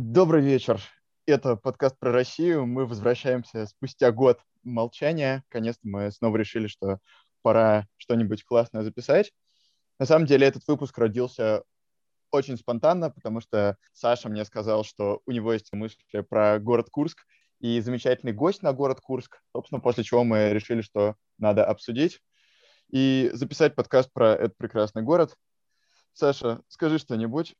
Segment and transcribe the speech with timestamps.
[0.00, 0.80] Добрый вечер.
[1.26, 2.66] Это подкаст про Россию.
[2.66, 5.42] Мы возвращаемся спустя год молчания.
[5.50, 7.00] Наконец-то мы снова решили, что
[7.42, 9.32] пора что-нибудь классное записать.
[9.98, 11.64] На самом деле этот выпуск родился
[12.30, 17.24] очень спонтанно, потому что Саша мне сказал, что у него есть мысли про город Курск
[17.58, 19.42] и замечательный гость на город Курск.
[19.50, 22.20] Собственно, после чего мы решили, что надо обсудить
[22.88, 25.34] и записать подкаст про этот прекрасный город.
[26.12, 27.56] Саша, скажи что-нибудь.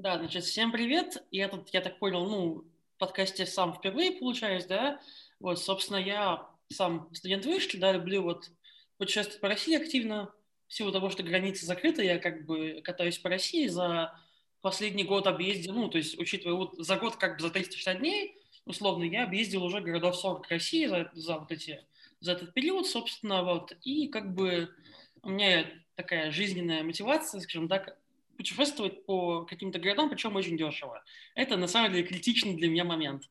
[0.00, 1.22] Да, значит, всем привет.
[1.30, 2.64] Я тут, я так понял, ну,
[2.94, 4.98] в подкасте сам впервые получаюсь, да.
[5.40, 8.50] Вот, собственно, я сам студент вышки, да, люблю вот
[8.96, 10.32] путешествовать по России активно.
[10.68, 14.18] В силу того, что границы закрыты, я как бы катаюсь по России за
[14.62, 18.38] последний год объездил, ну, то есть, учитывая вот за год как бы за 360 дней,
[18.64, 21.84] условно, я объездил уже городов 40 России за, за вот эти,
[22.20, 24.74] за этот период, собственно, вот, и как бы
[25.22, 27.99] у меня такая жизненная мотивация, скажем так,
[28.40, 31.04] путешествовать по каким-то городам, причем очень дешево.
[31.34, 33.24] Это, на самом деле, критичный для меня момент.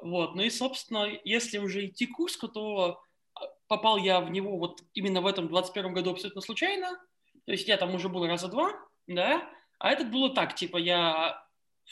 [0.00, 0.36] Вот.
[0.36, 3.02] Ну и, собственно, если уже идти к Курску, то
[3.34, 6.88] а, попал я в него вот именно в этом 21 году абсолютно случайно.
[7.46, 8.72] То есть я там уже был раза два,
[9.08, 11.44] да, а этот было так, типа я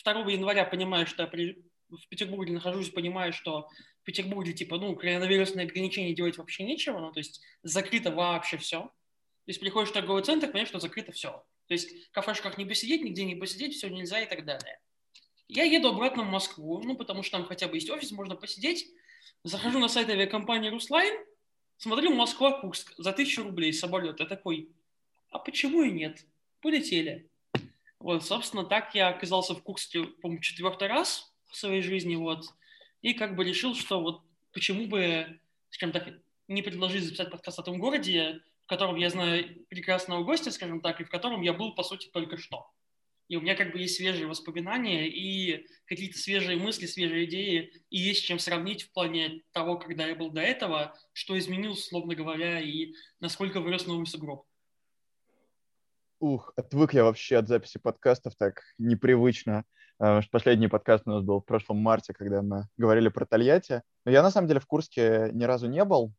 [0.05, 1.65] 2 января понимаю, что я при...
[1.91, 3.69] в Петербурге нахожусь, понимаю, что
[4.03, 8.83] в Петербурге, типа, ну, коронавирусные ограничения делать вообще нечего, ну, то есть закрыто вообще все.
[8.83, 11.45] То есть приходишь в торговый центр, понимаешь, что закрыто все.
[11.67, 14.81] То есть в кафешках не посидеть, нигде не посидеть, все нельзя и так далее.
[15.49, 18.89] Я еду обратно в Москву, ну, потому что там хотя бы есть офис, можно посидеть.
[19.45, 21.25] Захожу на сайт авиакомпании «Руслайн»,
[21.77, 24.21] смотрю «Москва-Курск» за тысячу рублей самолет.
[24.21, 24.71] Я такой,
[25.31, 26.25] а почему и нет?
[26.61, 27.29] Полетели.
[27.99, 32.47] Вот, собственно, так я оказался в Курске, по-моему, четвертый раз в своей жизни, вот.
[33.01, 36.09] И как бы решил, что вот почему бы, скажем так,
[36.49, 41.01] не предложить записать подкаст о том городе, в котором я знаю прекрасного гостя, скажем так,
[41.01, 42.67] и в котором я был, по сути, только что.
[43.29, 47.99] И у меня как бы есть свежие воспоминания и какие-то свежие мысли, свежие идеи, и
[47.99, 52.61] есть чем сравнить в плане того, когда я был до этого, что изменилось, словно говоря,
[52.61, 54.45] и насколько вырос новый сугроб.
[56.20, 59.65] Ух, отвык я вообще от записи подкастов так непривычно.
[59.98, 63.83] Потому что последний подкаст у нас был в прошлом марте, когда мы говорили про Тольятти.
[64.05, 66.13] Но я на самом деле в Курске ни разу не был.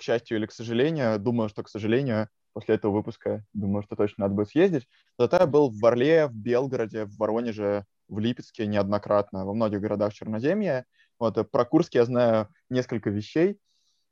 [0.00, 4.24] К счастью или к сожалению, думаю, что к сожалению, после этого выпуска, думаю, что точно
[4.24, 4.88] надо будет съездить.
[5.18, 10.14] Зато я был в Орле, в Белгороде, в Воронеже, в Липецке неоднократно, во многих городах
[10.14, 10.86] Черноземья.
[11.18, 13.58] Вот, э, про Курск я знаю несколько вещей.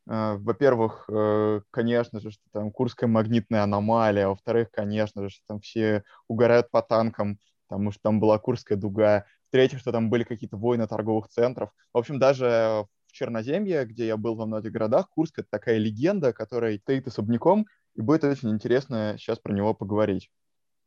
[0.07, 4.29] Э, во-первых, э, конечно же, что там Курская магнитная аномалия.
[4.29, 9.25] Во-вторых, конечно же, что там все угорают по танкам, потому что там была Курская дуга.
[9.49, 11.71] В-третьих, что там были какие-то войны торговых центров.
[11.95, 15.11] В общем, даже в Черноземье, где я был во многих городах.
[15.11, 20.31] Курск— это такая легенда, которая стоит особняком, и будет очень интересно сейчас про него поговорить.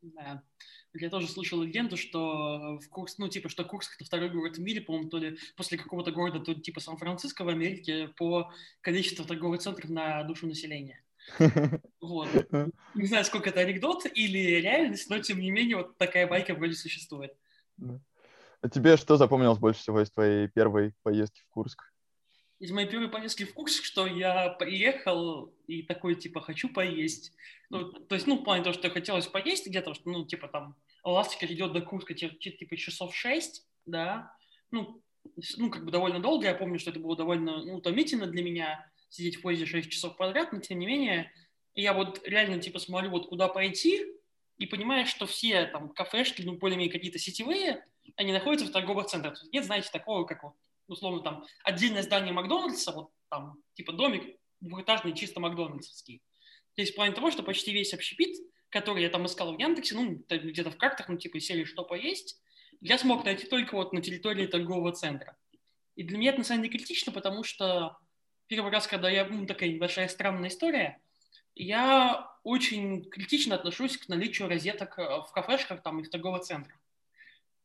[0.01, 0.43] Да.
[0.93, 4.61] Я тоже слышал легенду, что в Курск, ну, типа, что Курск— это второй город в
[4.61, 8.51] мире, по-моему, то ли после какого-то города, то ли типа Сан-Франциско в Америке по
[8.81, 11.03] количеству торговых центров на душу населения.
[12.01, 12.29] Вот.
[12.95, 16.73] Не знаю, сколько это анекдот или реальность, но тем не менее вот такая байка вроде
[16.73, 17.31] существует.
[18.61, 21.90] А тебе что запомнилось больше всего из твоей первой поездки в Курск?
[22.61, 27.33] Из моей первой поездки в Курск, что я приехал и такой, типа, хочу поесть.
[27.71, 30.75] Ну, то есть, ну, в плане того, что хотелось поесть где-то, что, ну, типа, там,
[31.03, 34.35] ластика идет до Курска, типа, часов шесть, да,
[34.69, 35.01] ну,
[35.57, 38.87] ну, как бы довольно долго, я помню, что это было довольно, ну, утомительно для меня,
[39.09, 41.31] сидеть в поезде 6 часов подряд, но тем не менее,
[41.73, 44.05] я вот реально, типа, смотрю, вот куда пойти,
[44.59, 47.83] и понимаю, что все там кафешки, ну, более-менее какие-то сетевые,
[48.17, 49.43] они находятся в торговых центрах.
[49.51, 50.53] Нет, знаете, такого, как вот
[50.87, 56.21] условно, там, отдельное здание Макдональдса, вот там, типа домик двухэтажный, чисто макдональдсовский.
[56.75, 58.37] То есть в плане того, что почти весь общепит,
[58.69, 62.41] который я там искал в Яндексе, ну, где-то в картах, ну, типа, сели что поесть,
[62.79, 65.35] я смог найти только вот на территории торгового центра.
[65.95, 67.97] И для меня это на самом деле критично, потому что
[68.47, 71.01] первый раз, когда я, ну, такая небольшая странная история,
[71.53, 76.79] я очень критично отношусь к наличию розеток э, в кафешках там и в торговых центрах.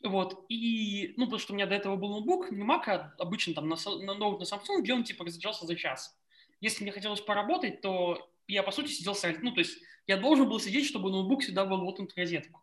[0.02, 3.54] Вот, и, ну, потому что у меня до этого был ноутбук, не Mac, а обычно
[3.54, 6.16] там на, на ноут на Samsung, где он, типа, разряжался за час.
[6.60, 10.48] Если мне хотелось поработать, то я, по сути, сидел с ну, то есть я должен
[10.48, 12.62] был сидеть, чтобы ноутбук всегда был вот в розетку.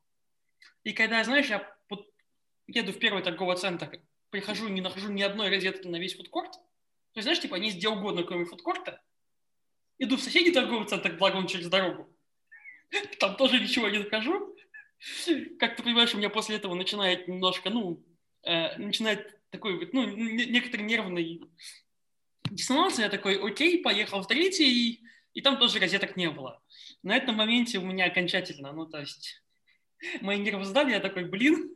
[0.84, 2.08] И когда, знаешь, я вот
[2.68, 7.20] еду в первый торговый центр, прихожу не нахожу ни одной розетки на весь фудкорт, то
[7.20, 9.02] есть, знаешь, типа, они где угодно, кроме фудкорта,
[10.00, 12.10] иду в соседний торговый центр, благо он через дорогу,
[13.20, 14.56] там тоже ничего не нахожу,
[15.60, 18.04] как ты понимаешь, у меня после этого начинает немножко, ну,
[18.44, 21.42] э, начинает такой, ну, некоторый нервный
[22.50, 23.00] диссонанс.
[23.00, 25.04] Я такой, окей, поехал в третий,
[25.34, 26.62] и там тоже газеток не было.
[27.02, 29.44] На этом моменте у меня окончательно, ну, то есть,
[30.22, 31.72] мои нервы сдали, я такой, блин,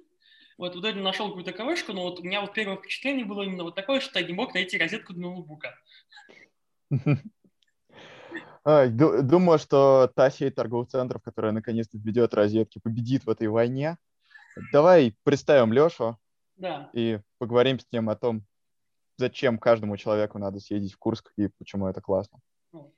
[0.58, 3.64] Вот, в итоге нашел какую-то кавышку, но вот у меня вот первое впечатление было именно
[3.64, 5.78] вот такое, что я не мог найти розетку для ноутбука.
[8.68, 13.98] Думаю, что та сеть торговых центров, которая наконец-то введет розетки, победит в этой войне.
[14.74, 16.18] Давай представим Лешу
[16.58, 16.90] да.
[16.92, 18.44] и поговорим с ним о том,
[19.16, 22.40] зачем каждому человеку надо съездить в Курск и почему это классно.
[22.74, 22.94] Ну,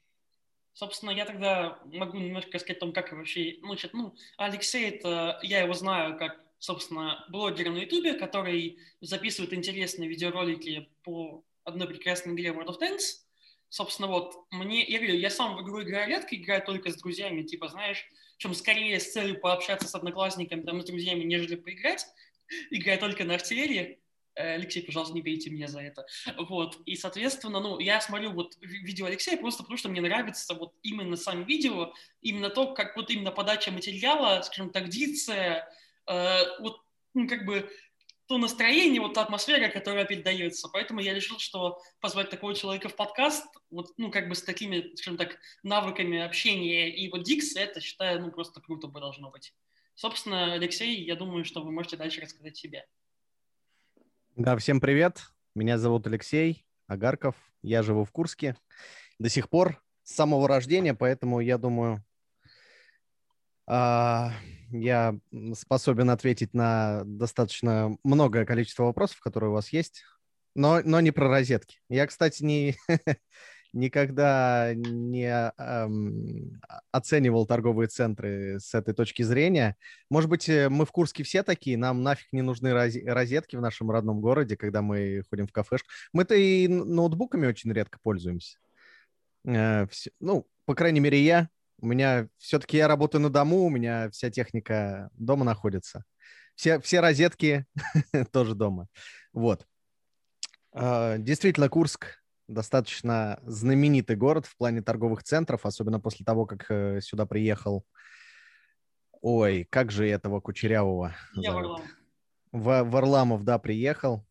[0.74, 3.58] собственно, я тогда могу немножко сказать о том, как вообще...
[3.62, 9.54] Ну, значит, ну, Алексей, это, я его знаю как, собственно, блогер на Ютубе, который записывает
[9.54, 13.29] интересные видеоролики по одной прекрасной игре World of Tanks
[13.70, 17.44] собственно, вот, мне, я говорю, я сам в игру играю редко, играю только с друзьями,
[17.44, 18.06] типа, знаешь,
[18.38, 22.06] чем скорее с целью пообщаться с одноклассниками, там, с друзьями, нежели поиграть,
[22.72, 24.00] играю только на артиллерии,
[24.36, 26.06] э, Алексей, пожалуйста, не бейте меня за это.
[26.38, 26.80] Вот.
[26.86, 31.16] И, соответственно, ну, я смотрю вот видео Алексея просто потому, что мне нравится вот именно
[31.16, 35.68] сам видео, именно то, как вот именно подача материала, скажем так, дикция,
[36.08, 36.82] э, вот,
[37.14, 37.70] ну, как бы
[38.30, 40.70] то настроение, вот та атмосфера, которая передается.
[40.70, 44.96] Поэтому я решил, что позвать такого человека в подкаст, вот, ну, как бы с такими,
[44.96, 49.56] скажем так, навыками общения и вот Дикс, это, считаю, ну, просто круто бы должно быть.
[49.96, 52.86] Собственно, Алексей, я думаю, что вы можете дальше рассказать себе.
[54.36, 55.32] Да, всем привет.
[55.56, 57.36] Меня зовут Алексей Агарков.
[57.64, 58.56] Я живу в Курске
[59.18, 62.06] до сих пор, с самого рождения, поэтому я думаю,
[63.66, 64.34] а,
[64.72, 65.18] я
[65.54, 70.04] способен ответить на достаточно многое количество вопросов, которые у вас есть,
[70.56, 71.80] но, но не про розетки.
[71.90, 72.76] Я, кстати, не,
[73.74, 75.28] никогда не
[75.58, 76.62] эм,
[76.92, 79.76] оценивал торговые центры с этой точки зрения.
[80.10, 83.92] Может быть, э, мы в Курске все такие, нам нафиг не нужны розетки в нашем
[83.92, 85.90] родном городе, когда мы ходим в кафешку.
[86.14, 88.58] Мы-то и ноутбуками очень редко пользуемся.
[89.46, 91.50] Э, все, ну, по крайней мере, я
[91.82, 96.04] у меня все-таки я работаю на дому, у меня вся техника дома находится.
[96.56, 97.66] Все, все розетки
[98.32, 98.88] тоже дома.
[99.34, 99.66] Вот.
[100.72, 107.00] А, действительно, Курск достаточно знаменитый город в плане торговых центров, особенно после того, как э,
[107.02, 107.86] сюда приехал.
[109.22, 111.82] Ой, как же этого Кучерявого Я зовут?
[112.52, 114.26] В, Варламов, да, приехал.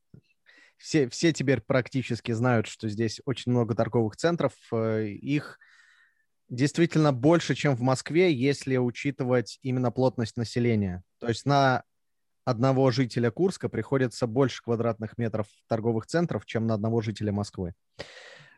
[0.77, 4.53] Все, все теперь практически знают, что здесь очень много торговых центров.
[4.73, 5.59] Э, их
[6.49, 11.03] действительно больше, чем в Москве, если учитывать именно плотность населения.
[11.19, 11.85] То есть на
[12.45, 17.75] одного жителя Курска приходится больше квадратных метров торговых центров, чем на одного жителя Москвы.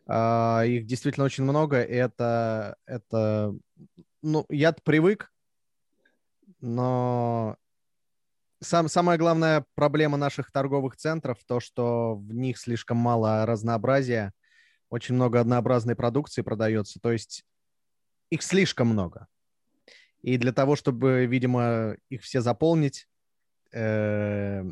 [0.06, 1.78] А, их действительно очень много.
[1.78, 3.54] Это, это
[4.22, 5.32] ну, я привык,
[6.60, 7.56] но
[8.60, 14.32] сам, самая главная проблема наших торговых центров то, что в них слишком мало разнообразия,
[14.90, 17.00] очень много однообразной продукции продается.
[17.00, 17.44] То есть
[18.30, 19.26] их слишком много.
[20.22, 23.08] И для того, чтобы, видимо, их все заполнить,
[23.72, 24.64] э,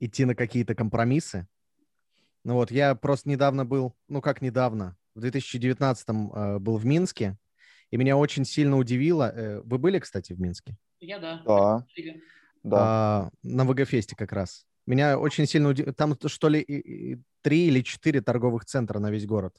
[0.00, 1.46] идти на какие-то компромиссы.
[2.44, 7.38] Ну вот, я просто недавно был, ну как недавно, в 2019 э, был в Минске,
[7.90, 9.32] и меня очень сильно удивило.
[9.34, 10.76] Э, вы были, кстати, в Минске?
[11.00, 11.42] Я да.
[11.46, 11.86] Да.
[12.62, 12.76] да.
[12.80, 14.66] А, на ВГ-фесте как раз.
[14.86, 15.94] Меня очень сильно удивило.
[15.94, 19.56] Там что ли три или четыре торговых центра на весь город.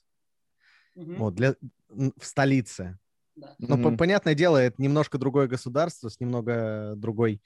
[0.96, 1.14] Угу.
[1.16, 1.56] Вот, для,
[1.90, 2.98] в столице.
[3.36, 3.54] Да.
[3.60, 3.98] Но, mm-hmm.
[3.98, 7.42] понятное дело, это немножко другое государство с немного другой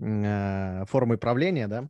[0.00, 1.88] э, формой правления, да?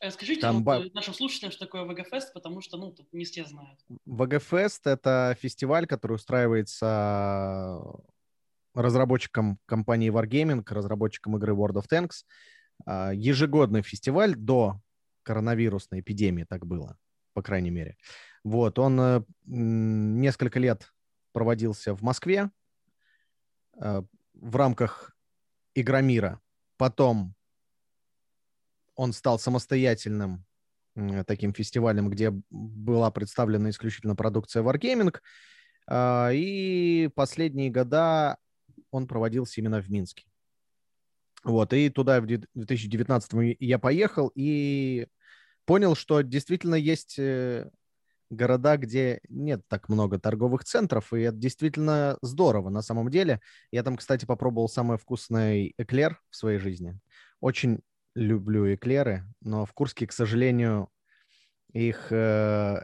[0.00, 0.64] Расскажите Там...
[0.64, 3.78] вот, э, нашим слушателям, что такое ВГФест, потому что, ну, тут не все знают.
[4.06, 7.82] ВГФест— это фестиваль, который устраивается
[8.74, 12.24] разработчиком компании Wargaming, разработчиком игры World of Tanks.
[12.86, 14.80] А, ежегодный фестиваль до
[15.22, 16.98] коронавирусной эпидемии, так было,
[17.32, 17.96] по крайней мере.
[18.44, 20.92] Вот, он э, несколько лет
[21.32, 22.50] проводился в Москве
[23.80, 24.02] э,
[24.34, 25.16] в рамках
[25.74, 26.40] Игромира.
[26.76, 27.34] Потом
[28.94, 30.44] он стал самостоятельным
[31.26, 35.16] таким фестивалем, где была представлена исключительно продукция Wargaming.
[35.88, 38.36] Э, и последние года
[38.90, 40.24] он проводился именно в Минске.
[41.44, 45.06] Вот, и туда в 2019 я поехал и
[45.64, 47.70] понял, что действительно есть э,
[48.30, 53.40] города, где нет так много торговых центров, и это действительно здорово на самом деле.
[53.70, 56.98] Я там, кстати, попробовал самый вкусный эклер в своей жизни.
[57.40, 57.80] Очень
[58.14, 60.88] люблю эклеры, но в Курске, к сожалению,
[61.72, 62.82] их э,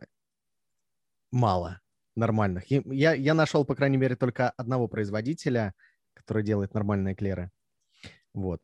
[1.30, 1.80] мало
[2.16, 2.70] нормальных.
[2.70, 5.74] Я, я нашел, по крайней мере, только одного производителя,
[6.14, 7.50] который делает нормальные эклеры.
[8.34, 8.60] Вот.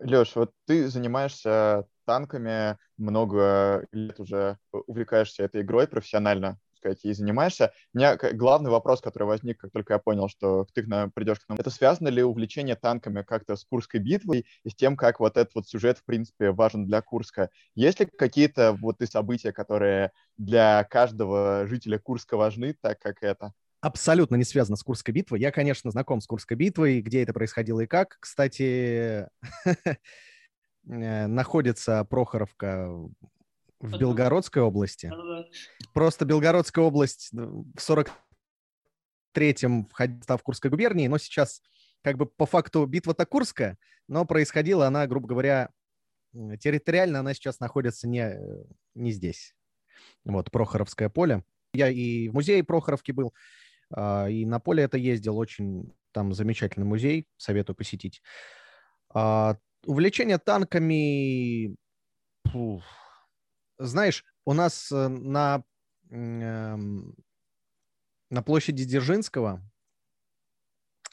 [0.00, 6.58] Леш, вот ты занимаешься танками, много лет уже увлекаешься этой игрой профессионально.
[6.74, 7.72] сказать, ей занимаешься.
[7.92, 10.82] У меня главный вопрос, который возник, как только я понял, что ты
[11.14, 14.96] придешь к нам, это связано ли увлечение танками как-то с Курской битвой и с тем,
[14.96, 17.50] как вот этот вот сюжет, в принципе, важен для Курска?
[17.74, 23.52] Есть ли какие-то вот и события, которые для каждого жителя Курска важны, так как это?
[23.80, 25.40] Абсолютно не связано с Курской битвой.
[25.40, 28.18] Я, конечно, знаком с Курской битвой, где это происходило и как.
[28.20, 29.28] Кстати,
[30.88, 32.90] э, находится Прохоровка
[33.80, 35.10] в Белгородской области.
[35.94, 37.90] Просто Белгородская область ну, в
[39.34, 41.62] 43-м входила в Курской губернии, но сейчас
[42.02, 45.70] как бы по факту битва-то Курская, но происходила она, грубо говоря,
[46.32, 48.38] территориально она сейчас находится не,
[48.94, 49.54] не здесь.
[50.24, 51.44] Вот, Прохоровское поле.
[51.72, 53.32] Я и в музее Прохоровки был,
[53.92, 55.36] и на поле это ездил.
[55.36, 58.22] Очень там замечательный музей, советую посетить.
[59.12, 59.56] А,
[59.86, 61.76] увлечение танками...
[63.78, 65.64] Знаешь, у нас э, на,
[66.10, 67.14] эм,
[68.28, 69.62] на площади Дзержинского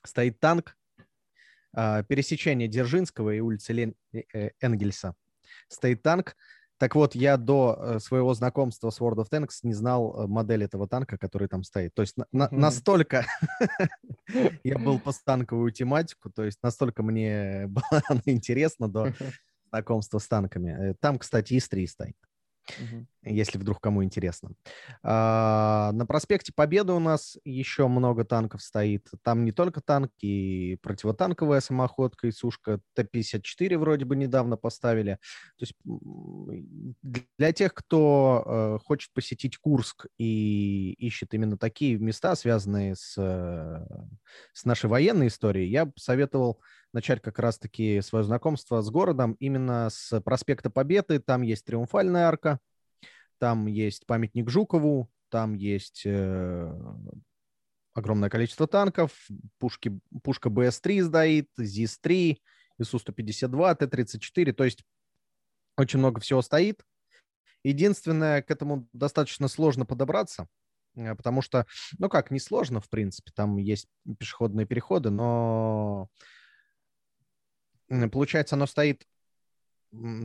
[0.03, 0.77] стоит танк,
[1.73, 3.95] а, пересечение Дзержинского и улицы Лен...
[4.11, 5.15] Э, Энгельса.
[5.69, 6.35] Стоит танк.
[6.77, 11.17] Так вот, я до своего знакомства с World of Tanks не знал модель этого танка,
[11.17, 11.93] который там стоит.
[11.93, 13.25] То есть на, настолько
[14.63, 19.13] я был по танковую тематику, то есть настолько мне было интересно до
[19.69, 20.95] знакомства с танками.
[20.99, 22.17] Там, кстати, ИС-3 стоит.
[23.29, 24.51] Если вдруг кому интересно.
[25.03, 29.07] А, на проспекте Победы у нас еще много танков стоит.
[29.23, 35.19] Там не только танки, и противотанковая самоходка, и сушка Т-54 вроде бы недавно поставили.
[35.57, 35.73] То есть
[37.03, 43.85] для тех, кто э, хочет посетить Курск и ищет именно такие места, связанные с, э,
[44.53, 46.61] с нашей военной историей, я бы советовал
[46.93, 51.19] начать как раз-таки свое знакомство с городом именно с проспекта Победы.
[51.19, 52.59] Там есть Триумфальная арка,
[53.39, 56.73] там есть памятник Жукову, там есть э,
[57.93, 59.11] огромное количество танков,
[59.59, 62.37] пушки, пушка БС-3 стоит, ЗИС-3,
[62.79, 64.83] ИСУ-152, Т-34, то есть
[65.77, 66.83] очень много всего стоит.
[67.63, 70.47] Единственное, к этому достаточно сложно подобраться,
[70.95, 71.65] э, потому что,
[71.97, 73.87] ну как, не сложно, в принципе, там есть
[74.19, 76.09] пешеходные переходы, но
[78.11, 79.05] получается, оно стоит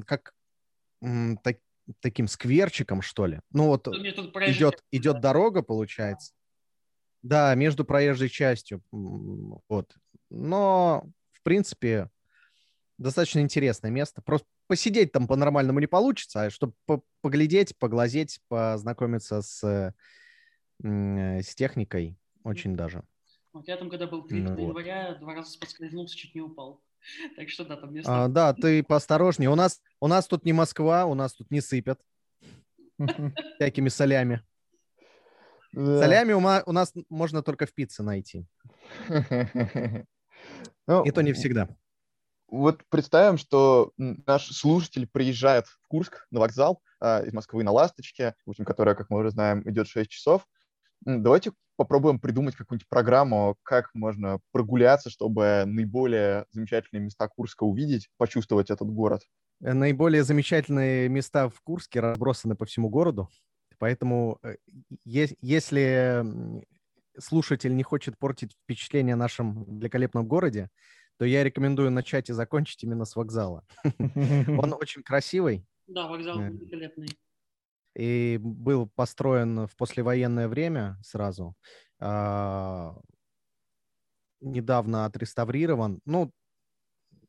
[0.07, 0.35] как
[1.43, 1.59] так,
[2.01, 3.41] таким скверчиком, что ли.
[3.51, 6.33] Ну вот идет, идет дорога, получается.
[7.23, 8.83] Да, между проезжей частью.
[8.91, 9.95] Вот.
[10.29, 12.11] Но, в принципе,
[12.99, 14.23] достаточно интересное место.
[14.23, 16.75] Просто посидеть там по-нормальному не получится, а чтобы
[17.21, 19.95] поглядеть, поглазеть, познакомиться с,
[20.83, 23.05] с техникой, очень даже.
[23.53, 25.21] Вот я там, когда был 3 ну, января, вот.
[25.21, 26.83] два раза подскользнулся, чуть не упал.
[27.37, 28.25] Так что да, там место.
[28.25, 29.51] А, да, ты поосторожнее.
[29.51, 32.01] У нас, у нас тут не Москва, у нас тут не сыпят
[33.57, 34.43] всякими солями.
[35.75, 38.47] Солями у нас можно только в пицце найти.
[40.89, 41.69] Ну, И то не всегда.
[42.49, 48.35] Вот представим, что наш слушатель приезжает в Курск на вокзал а, из Москвы на «Ласточке»,
[48.45, 50.47] в общем, которая, как мы уже знаем, идет 6 часов.
[51.05, 58.71] Давайте попробуем придумать какую-нибудь программу, как можно прогуляться, чтобы наиболее замечательные места Курска увидеть, почувствовать
[58.71, 59.23] этот город.
[59.63, 63.29] Э, наиболее замечательные места в Курске разбросаны по всему городу,
[63.79, 64.57] поэтому э,
[65.05, 66.25] если
[67.19, 70.71] слушатель не хочет портить впечатление о нашем великолепном городе,
[71.19, 73.65] то я рекомендую начать и закончить именно с вокзала.
[73.85, 75.67] Он очень красивый.
[75.87, 77.09] Да, вокзал э, великолепный
[77.95, 81.55] и был построен в послевоенное время сразу.
[81.99, 82.97] А,
[84.41, 86.01] недавно отреставрирован.
[86.05, 86.33] Ну,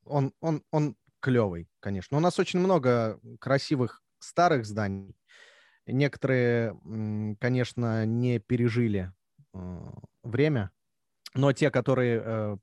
[0.05, 2.17] он, он, он клевый, конечно.
[2.17, 5.15] У нас очень много красивых старых зданий.
[5.85, 6.79] Некоторые,
[7.39, 9.11] конечно, не пережили
[9.53, 9.93] а,
[10.23, 10.71] время,
[11.35, 12.57] но те, которые э,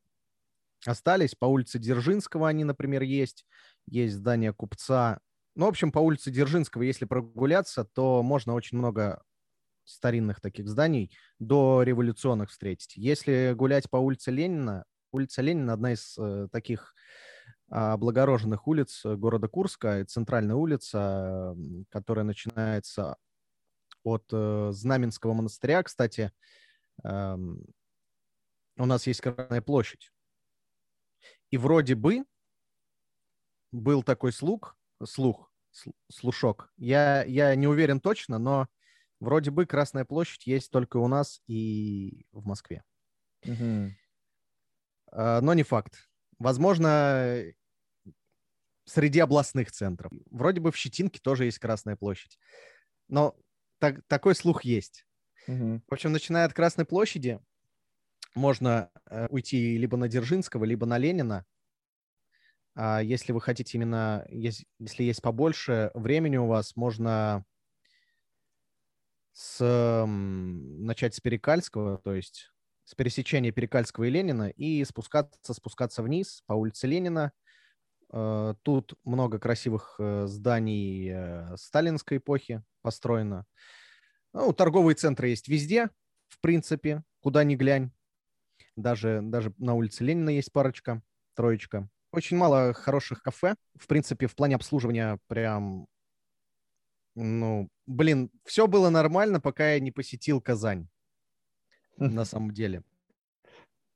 [0.87, 3.45] остались, по улице Дзержинского они, например, есть.
[3.87, 5.21] Есть здание купца
[5.61, 9.23] ну, в общем, по улице Дзержинского, если прогуляться, то можно очень много
[9.85, 12.97] старинных таких зданий до революционных встретить.
[12.97, 16.95] Если гулять по улице Ленина, улица Ленина одна из э, таких
[17.69, 21.55] облагороженных улиц города Курска, центральная улица,
[21.91, 23.19] которая начинается
[24.03, 25.83] от э, Знаменского монастыря.
[25.83, 26.33] Кстати,
[27.05, 27.37] э,
[28.79, 30.11] у нас есть Красная площадь.
[31.51, 32.25] И вроде бы
[33.73, 34.75] был такой слуг,
[35.05, 35.50] слух,
[36.11, 36.73] слушок.
[36.77, 38.69] Я, я не уверен точно, но
[39.21, 42.83] вроде бы Красная площадь есть только у нас и в Москве.
[43.45, 43.91] Угу.
[45.13, 46.09] Но не факт.
[46.39, 47.45] Возможно,
[48.85, 50.13] среди областных центров.
[50.31, 52.39] Вроде бы в Щетинке тоже есть Красная площадь.
[53.09, 53.37] Но
[53.79, 55.07] так, такой слух есть.
[55.47, 55.83] Мгм.
[55.89, 57.41] В общем, начиная от Красной площади,
[58.35, 61.45] можно э, уйти либо на Дзержинского, либо на Ленина.
[62.75, 67.45] А если вы хотите именно, ес- если есть побольше времени у вас, можно
[69.33, 72.51] с, начать с Перекальского, то есть
[72.85, 77.33] с пересечения Перекальского и Ленина, и спускаться, спускаться вниз по улице Ленина.
[78.13, 83.47] Э, Тут много красивых э, зданий э, сталинской эпохи построено.
[84.33, 85.91] Ну, торговые центры есть везде,
[86.29, 87.93] в принципе, куда ни глянь.
[88.77, 91.03] Даже, даже на улице Ленина есть парочка,
[91.35, 91.91] троечка.
[92.13, 93.55] Очень мало хороших кафе.
[93.79, 95.87] В принципе, в плане обслуживания прям...
[97.15, 100.89] Ну, блин, все было нормально, пока я не посетил Казань.
[101.97, 102.83] На самом деле.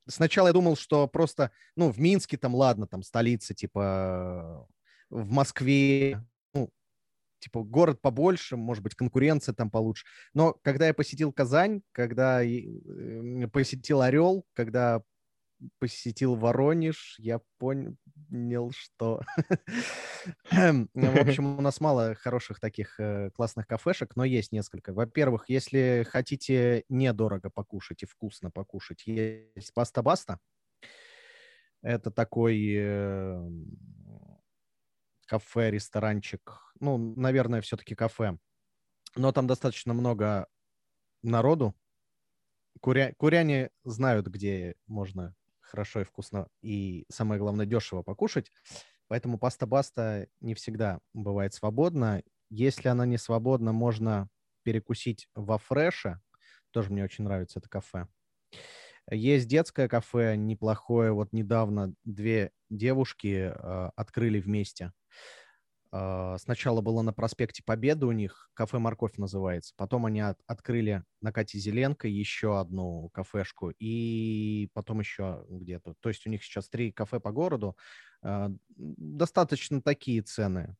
[0.07, 4.67] Сначала я думал, что просто, ну, в Минске там, ладно, там столица, типа,
[5.09, 6.69] в Москве, ну,
[7.39, 10.05] типа, город побольше, может быть, конкуренция там получше.
[10.33, 15.01] Но когда я посетил Казань, когда э, посетил Орел, когда
[15.79, 19.21] посетил Воронеж, я понял, что...
[20.51, 24.93] Ну, В общем, у нас мало хороших таких э, классных кафешек, но есть несколько.
[24.93, 30.39] Во-первых, если хотите недорого покушать и вкусно покушать, есть Паста Баста.
[31.81, 33.49] Это такой э,
[35.27, 36.73] кафе, ресторанчик.
[36.79, 38.37] Ну, наверное, все-таки кафе.
[39.15, 40.47] Но там достаточно много
[41.21, 41.75] народу.
[42.81, 43.13] Куря...
[43.17, 45.35] Куряне знают, где можно
[45.75, 48.49] хорошо и вкусно и, самое главное, дешево покушать.
[49.07, 52.23] Поэтому паста-баста не всегда бывает свободна.
[52.49, 54.29] Если она не свободна, можно
[54.63, 56.21] перекусить во фреше.
[56.71, 58.07] Тоже мне очень нравится это кафе.
[59.11, 61.11] Есть детское кафе неплохое.
[61.11, 64.93] Вот недавно две девушки э, открыли вместе.
[65.91, 69.73] Э, сначала было на проспекте Победы у них, кафе «Морковь» называется.
[69.77, 75.95] Потом они от- открыли на Кате Зеленко еще одну кафешку и потом еще где-то.
[75.99, 77.77] То есть у них сейчас три кафе по городу.
[78.23, 80.75] Э, Достаточно такие цены.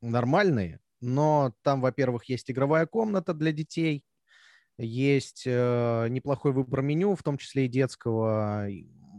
[0.00, 4.04] Нормальные, но там, во-первых, есть игровая комната для детей,
[4.78, 8.68] есть э, неплохой выбор меню, в том числе и детского,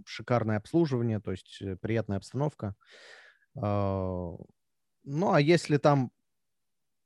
[0.06, 2.75] шикарное обслуживание, то есть э, приятная обстановка.
[3.56, 4.36] А,
[5.06, 6.12] Ну, а если там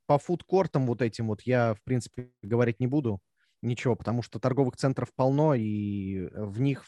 [0.06, 3.20] по фудкортам вот этим вот я, в принципе, говорить не буду
[3.62, 6.84] ничего, потому что торговых центров полно, и в них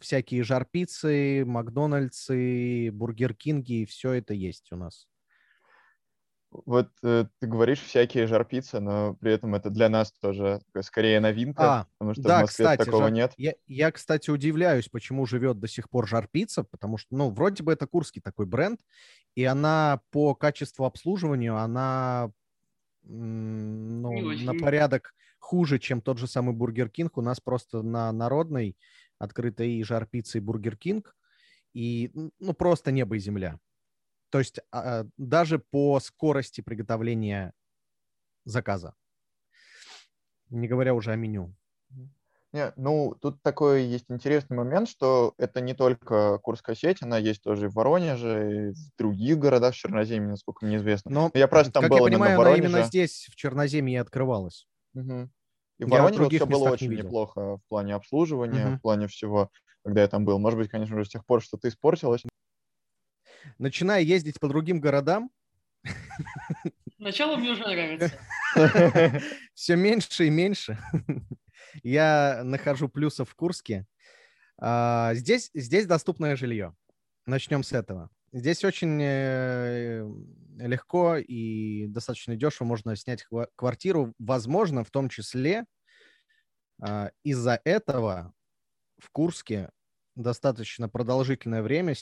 [0.00, 5.06] всякие жар-пиццы, Макдональдсы, Бургер Кинги, и все это есть у нас.
[6.64, 11.62] Вот э, ты говоришь всякие жар-пиццы, но при этом это для нас тоже скорее новинка,
[11.62, 13.34] А, потому что да, в Москве кстати, такого жар- нет.
[13.36, 17.72] Я, я, кстати, удивляюсь, почему живет до сих пор жар-пицца, потому что, ну, вроде бы
[17.72, 18.80] это курский такой бренд,
[19.34, 22.30] и она по качеству обслуживания, она
[23.08, 27.16] ну, на порядок хуже, чем тот же самый Бургер Кинг.
[27.18, 28.76] У нас просто на народной
[29.18, 31.16] открыта и жар-пицца, и Бургер Кинг,
[31.72, 33.58] и, ну, просто небо и земля.
[34.30, 37.52] То есть а, а, даже по скорости приготовления
[38.44, 38.94] заказа,
[40.50, 41.54] не говоря уже о меню.
[42.52, 47.42] Не, ну, тут такой есть интересный момент, что это не только Курская сеть, она есть
[47.42, 51.12] тоже и в Воронеже, и в других городах в Черноземье, насколько мне известно.
[51.12, 52.82] Но, Я просто там как был я именно в понимаю, она именно Воронеже.
[52.82, 54.66] здесь, в Черноземье, и открывалась.
[54.94, 55.30] Мгм.
[55.78, 57.14] И в Я Воронеже других все было не очень видел.
[57.14, 58.78] неплохо в плане обслуживания, Мгм.
[58.78, 59.50] в плане всего,
[59.84, 60.38] когда я там был.
[60.38, 62.22] Может быть, конечно же, с тех пор что-то испортилось.
[63.58, 65.30] Начиная ездить по другим городам,
[66.98, 68.18] Начало мне уже нравится.
[69.54, 70.78] все меньше и меньше
[71.82, 73.86] я нахожу плюсов в Курске.
[74.58, 76.74] А, Здесь, здесь доступное жилье.
[77.26, 78.10] Начнем с этого.
[78.32, 80.08] Здесь очень э,
[80.58, 84.14] легко и достаточно дешево можно снять квартиру.
[84.18, 85.64] Возможно, в том числе
[86.80, 88.32] а, из-за этого
[88.98, 89.70] в Курске
[90.14, 91.94] достаточно продолжительное время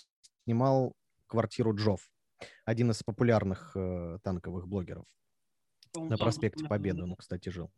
[0.44, 0.94] снимал
[1.26, 2.10] квартиру Джов,
[2.64, 5.06] один из популярных э, танковых блогеров.
[5.92, 7.70] По-моему, На проспекте Победы он, кстати, жил.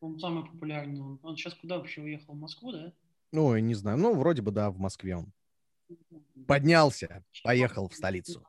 [0.00, 1.00] По-моему, самый популярный.
[1.00, 2.34] Он, он сейчас куда вообще уехал?
[2.34, 2.92] В Москву, да?
[3.30, 3.98] Ну, не знаю.
[3.98, 5.32] Ну, вроде бы, да, в Москве он.
[6.46, 8.44] Поднялся, поехал в столицу.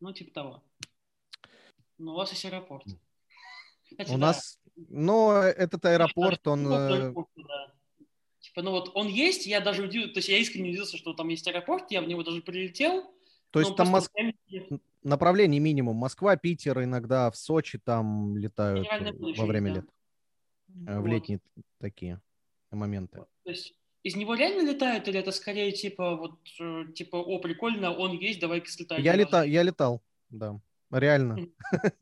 [0.00, 0.62] Ну, типа того.
[1.98, 2.84] Ну, у вас есть аэропорт.
[3.90, 4.18] Кстати, У да.
[4.18, 6.62] нас, но этот аэропорт, он...
[6.62, 7.74] Ну, э, да.
[8.40, 11.28] Типа, ну вот он есть, я даже удивился, то есть я искренне удивился, что там
[11.28, 13.12] есть аэропорт, я в него даже прилетел.
[13.50, 15.96] То есть но там просто Мос- время- направлений минимум.
[15.96, 18.86] Москва, Питер, иногда в Сочи там летают
[19.36, 19.76] во время да.
[19.76, 19.86] лет.
[20.86, 21.08] Э, В Вот.
[21.10, 21.40] летние
[21.78, 22.20] такие
[22.70, 23.24] моменты.
[23.44, 27.92] То есть из него реально летают, или это скорее типа вот, э, типа, о, прикольно,
[27.92, 29.02] он есть, давай-ка слетаем.
[29.02, 29.48] Я, туда лета, же».
[29.50, 30.60] я летал, да.
[30.90, 31.48] Реально.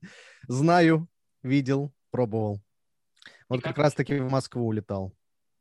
[0.48, 1.08] Знаю,
[1.42, 2.60] видел, пробовал.
[3.48, 5.12] Вот как раз-таки в Москву улетал.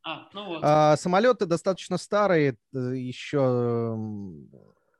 [0.03, 0.59] А, ну вот.
[0.63, 3.97] А, самолеты достаточно старые, э, еще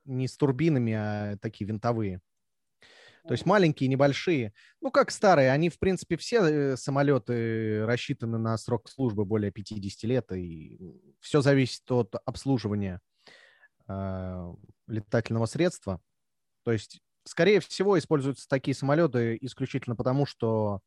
[0.05, 2.21] не с турбинами, а такие винтовые.
[3.27, 4.53] То есть маленькие, небольшие.
[4.81, 5.51] Ну, как старые.
[5.51, 10.31] Они, в принципе, все э, самолеты рассчитаны на срок службы более 50 лет.
[10.33, 10.79] И
[11.21, 13.01] все зависит от обслуживания
[13.87, 14.53] э,
[14.87, 16.01] летательного средства.
[16.63, 20.81] То есть, скорее всего, используются такие самолеты исключительно потому, что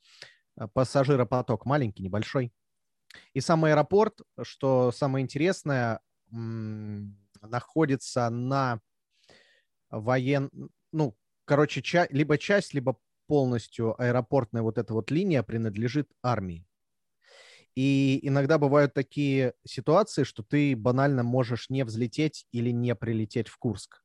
[0.57, 2.53] э, пассажиропоток маленький, небольшой.
[3.33, 6.01] И сам аэропорт, что самое интересное,
[7.41, 8.81] находится на
[9.91, 10.51] воен...
[10.93, 12.07] Ну, короче, ча...
[12.11, 16.67] либо часть, либо полностью аэропортная вот эта вот линия принадлежит армии.
[17.75, 23.57] И иногда бывают такие ситуации, что ты банально можешь не взлететь или не прилететь в
[23.59, 24.03] Курск.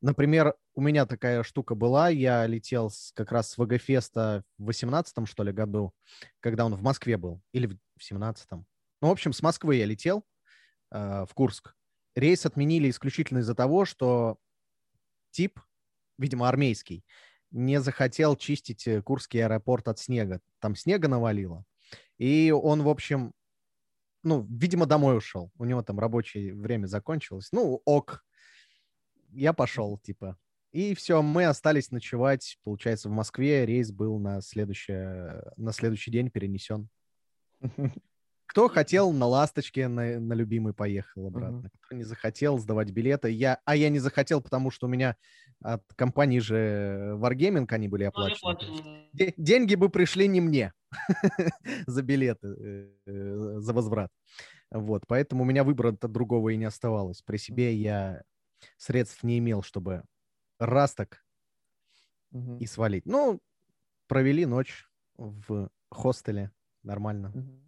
[0.00, 5.28] Например, у меня такая штука была, я летел с, как раз с ВГФеста в 18
[5.28, 5.92] что ли, году,
[6.40, 8.64] когда он в Москве был, или в 17-м.
[9.02, 10.24] Ну, в общем, с Москвы я летел
[10.92, 11.74] э, в Курск.
[12.14, 14.38] Рейс отменили исключительно из-за того, что
[15.30, 15.60] тип,
[16.18, 17.04] видимо, армейский,
[17.50, 20.40] не захотел чистить э, Курский аэропорт от снега.
[20.58, 21.64] Там снега навалило.
[22.18, 23.32] И он, в общем,
[24.22, 25.50] ну, видимо, домой ушел.
[25.58, 27.48] У него там рабочее время закончилось.
[27.52, 28.24] Ну, ок.
[29.30, 30.38] Я пошел, типа.
[30.72, 33.64] И все, мы остались ночевать, получается, в Москве.
[33.64, 36.88] Рейс был на, следующее, на следующий день перенесен.
[38.48, 41.66] Кто хотел на «Ласточке» на, на любимый поехал обратно.
[41.66, 41.80] Uh-huh.
[41.82, 43.30] Кто не захотел сдавать билеты.
[43.30, 45.16] Я, а я не захотел, потому что у меня
[45.62, 49.10] от компании же Wargaming они были ну, оплачены.
[49.36, 50.72] Деньги бы пришли не мне
[51.86, 52.48] за билеты,
[53.06, 54.10] э, за возврат.
[54.70, 57.20] Вот, поэтому у меня выбора-то другого и не оставалось.
[57.20, 58.22] При себе я
[58.78, 60.04] средств не имел, чтобы
[60.58, 61.22] раз так
[62.32, 62.60] uh-huh.
[62.60, 63.04] и свалить.
[63.04, 63.42] Ну,
[64.06, 66.50] провели ночь в хостеле
[66.82, 67.32] нормально.
[67.34, 67.67] Uh-huh.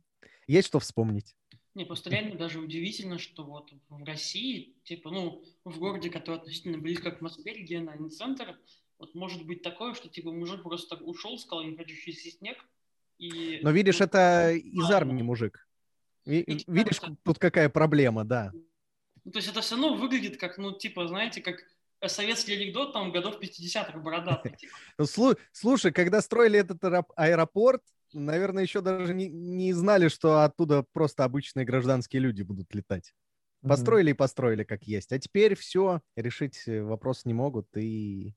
[0.51, 1.37] Есть что вспомнить.
[1.77, 6.77] Не, просто реально даже удивительно, что вот в России, типа, ну, в городе, который относительно
[6.77, 8.59] близко к Москве, региональный центр,
[8.99, 12.59] вот может быть такое, что, типа, мужик просто ушел, сказал, не хочу чистить снег,
[13.19, 13.61] и...
[13.63, 15.69] Но видишь, это из армии мужик.
[16.25, 17.17] И, видишь, это...
[17.23, 18.51] тут какая проблема, да.
[19.25, 21.61] Ну, то есть это все равно выглядит как, ну, типа, знаете, как
[22.09, 24.57] советский анекдот там годов 50-х бородатый.
[24.57, 24.75] Типа.
[24.99, 26.83] Ну, слушай, когда строили этот
[27.15, 33.15] аэропорт, наверное, еще даже не, не знали, что оттуда просто обычные гражданские люди будут летать.
[33.63, 34.15] Построили mm-hmm.
[34.15, 35.13] и построили как есть.
[35.13, 38.35] А теперь все, решить э, вопрос не могут, и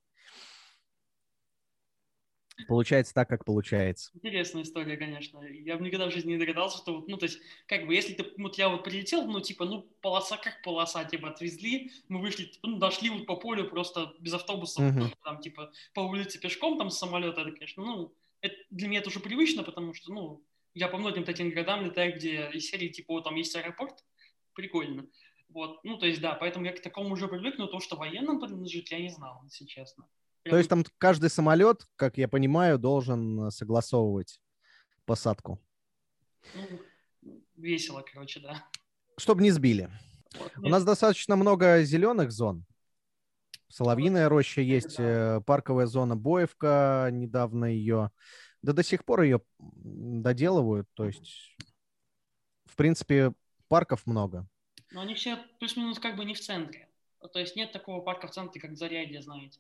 [2.68, 4.12] получается так, как получается.
[4.14, 5.42] Интересная история, конечно.
[5.44, 8.14] Я бы никогда в жизни не догадался, что, вот, ну, то есть, как бы, если
[8.14, 12.46] ты, вот я вот прилетел, ну, типа, ну, полоса как полоса, типа, отвезли, мы вышли,
[12.46, 15.16] типа, ну, дошли вот по полю просто без автобуса, mm-hmm.
[15.24, 19.10] там, типа, по улице пешком, там, с самолета, это, конечно, ну, это, для меня это
[19.10, 23.22] уже привычно, потому что, ну, я по многим таким городам летаю, где из серии, типа,
[23.22, 24.04] там есть аэропорт,
[24.54, 25.08] прикольно.
[25.50, 28.40] Вот, ну, то есть, да, поэтому я к такому уже привык, но то, что военным
[28.40, 30.08] принадлежит, я не знал, если честно.
[30.44, 30.52] Прям...
[30.52, 34.42] То есть там каждый самолет, как я понимаю, должен согласовывать
[35.06, 35.60] посадку?
[36.54, 36.82] Ну,
[37.56, 38.68] весело, короче, да.
[39.18, 39.90] Чтобы не сбили.
[40.38, 42.66] Вот, У нас достаточно много зеленых зон.
[43.74, 45.00] Соловьиная роща есть.
[45.00, 48.12] Э, парковая зона Боевка, недавно ее,
[48.62, 51.58] да до сих пор ее доделывают, то есть,
[52.66, 53.34] в принципе,
[53.70, 54.48] парков много.
[54.92, 56.88] Но они все плюс-минус как бы не в центре.
[57.32, 59.60] То есть нет такого парка в центре, как Зарядье, знаете.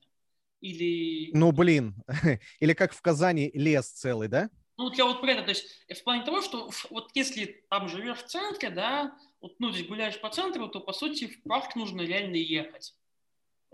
[0.61, 1.35] Или...
[1.35, 1.95] Ну, блин.
[2.59, 4.51] Или как в Казани лес целый, да?
[4.77, 7.89] Ну, вот я вот про это, то есть в плане того, что вот если там
[7.89, 11.75] живешь в центре, да, вот, ну, здесь гуляешь по центру, то, по сути, в парк
[11.75, 12.93] нужно реально ехать.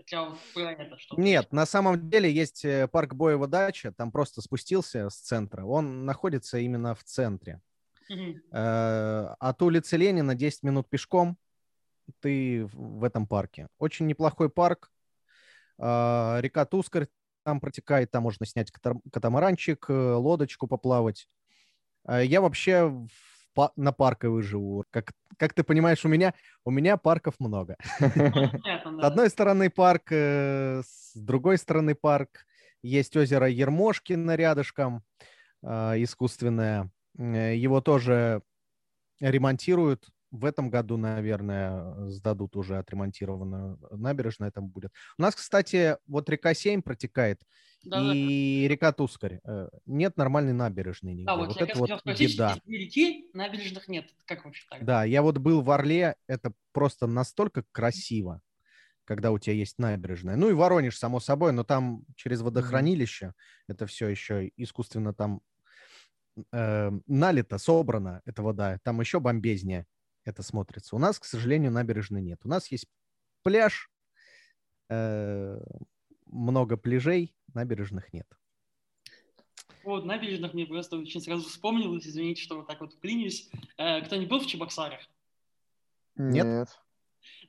[0.00, 5.10] Хотя это что Нет, на самом деле есть э, парк Боева дача, там просто спустился
[5.10, 5.64] с центра.
[5.64, 7.60] Он находится именно в центре.
[8.08, 8.40] Угу.
[8.50, 11.38] От улицы Ленина 10 минут пешком
[12.20, 13.68] ты в этом парке.
[13.78, 14.90] Очень неплохой парк.
[15.78, 17.08] Э, река Тускарь
[17.42, 21.28] там протекает, там можно снять катамаранчик, лодочку поплавать.
[22.08, 23.06] Я вообще
[23.76, 24.84] на парковый живу.
[24.90, 27.76] Как, как ты понимаешь, у меня, у меня парков много.
[27.98, 32.46] С одной стороны парк, э, с другой стороны парк.
[32.82, 35.02] Есть озеро Ермошкино рядышком,
[35.62, 36.90] э, искусственное.
[37.18, 38.42] Э, его тоже
[39.20, 40.08] ремонтируют.
[40.30, 44.52] В этом году, наверное, сдадут уже отремонтированную набережную.
[44.52, 44.92] Там будет.
[45.18, 47.42] У нас, кстати, вот река Сейм протекает.
[47.82, 48.68] Да, и да.
[48.68, 49.40] река Тускарь.
[49.44, 51.26] Э, нет нормальной набережной нигде.
[51.26, 52.56] Да, вот, вот это вот спросить, беда.
[52.66, 54.10] реки, набережных нет.
[54.26, 54.84] Как вообще так?
[54.84, 58.42] Да, я вот был в Орле, это просто настолько красиво,
[59.04, 60.36] когда у тебя есть набережная.
[60.36, 63.64] Ну и Воронеж, само собой, но там через водохранилище mm-hmm.
[63.68, 65.40] это все еще искусственно там
[66.52, 69.86] э, налито, собрано эта вода, там еще бомбезнее
[70.24, 70.96] это смотрится.
[70.96, 72.40] У нас, к сожалению, набережной нет.
[72.44, 72.86] У нас есть
[73.42, 73.90] пляж,
[74.88, 75.60] э,
[76.26, 78.26] много пляжей, набережных нет.
[79.82, 83.50] Вот, набережных мне просто очень сразу вспомнилось, извините, что вот так вот вклинюсь.
[83.78, 85.00] Э, кто не был в Чебоксарах?
[86.16, 86.44] Нет.
[86.44, 86.68] Нет.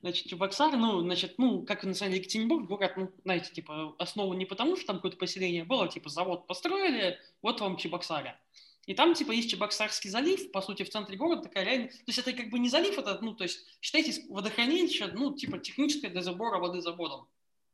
[0.00, 4.34] Значит, Чебоксар, ну, значит, ну, как на самом деле Екатеринбург, город, ну, знаете, типа, основа
[4.34, 8.38] не потому, что там какое-то поселение было, типа, завод построили, вот вам Чебоксаря.
[8.86, 11.88] И там, типа, есть Чебоксарский залив, по сути, в центре города такая реально...
[11.88, 15.58] То есть это как бы не залив, это, ну, то есть, считайте, водохранилище, ну, типа,
[15.58, 17.28] техническое для забора воды заводом.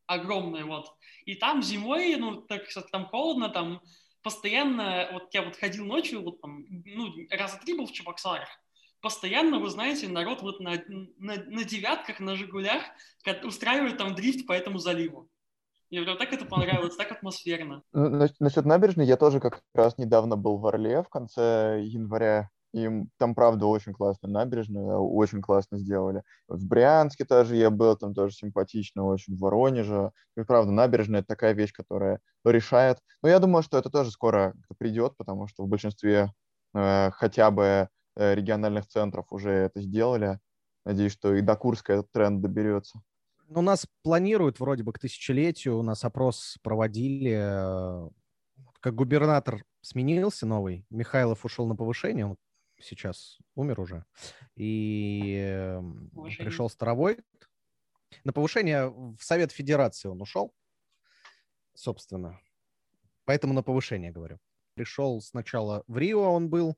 [0.07, 0.93] Огромное, вот.
[1.25, 3.81] И там зимой, ну, так там холодно, там
[4.23, 8.49] постоянно, вот я вот ходил ночью, вот там, ну, раза три был в Чебоксарах,
[9.01, 12.83] постоянно, вы знаете, народ вот на, на, на девятках, на «Жигулях»
[13.45, 15.31] устраивает там дрифт по этому заливу.
[15.91, 17.83] Мне прям так это понравилось, так атмосферно.
[17.93, 22.51] Ну, насчет набережной я тоже как раз недавно был в Орле в конце января.
[22.75, 26.23] И там, правда, очень классно набережная, очень классно сделали.
[26.49, 30.13] В Брянске тоже я был, там тоже симпатично очень, в Воронеже.
[30.37, 32.99] И, правда, набережная— это такая вещь, которая решает.
[33.23, 36.31] Но я думаю, что это тоже скоро придет, потому что в большинстве
[36.75, 40.39] э, хотя бы э, региональных центров уже это сделали.
[40.85, 43.01] Надеюсь, что и до Курска этот тренд доберется.
[43.51, 48.11] У нас планируют вроде бы к тысячелетию, у нас опрос проводили, э,
[48.81, 52.37] как губернатор сменился новый, Михайлов ушел на повышение, он
[52.79, 54.05] сейчас умер уже,
[54.55, 55.79] и
[56.15, 56.45] повышение.
[56.45, 57.19] пришел Старовой.
[58.25, 60.53] На повышение в Совет Федерации он ушел,
[61.75, 62.39] собственно.
[63.25, 64.39] Поэтому на повышение говорю.
[64.75, 66.77] Пришел сначала в Рио он был,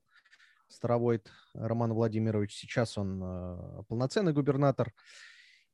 [0.67, 2.55] Старовойт Роман Владимирович.
[2.55, 4.93] Сейчас он э, полноценный губернатор.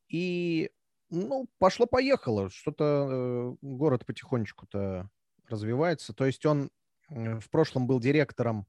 [0.08, 0.70] И
[1.10, 2.50] ну, пошло-поехало.
[2.50, 5.08] Что-то э, город потихонечку-то
[5.48, 6.12] развивается.
[6.12, 6.70] То есть он
[7.08, 8.66] э, в прошлом был директором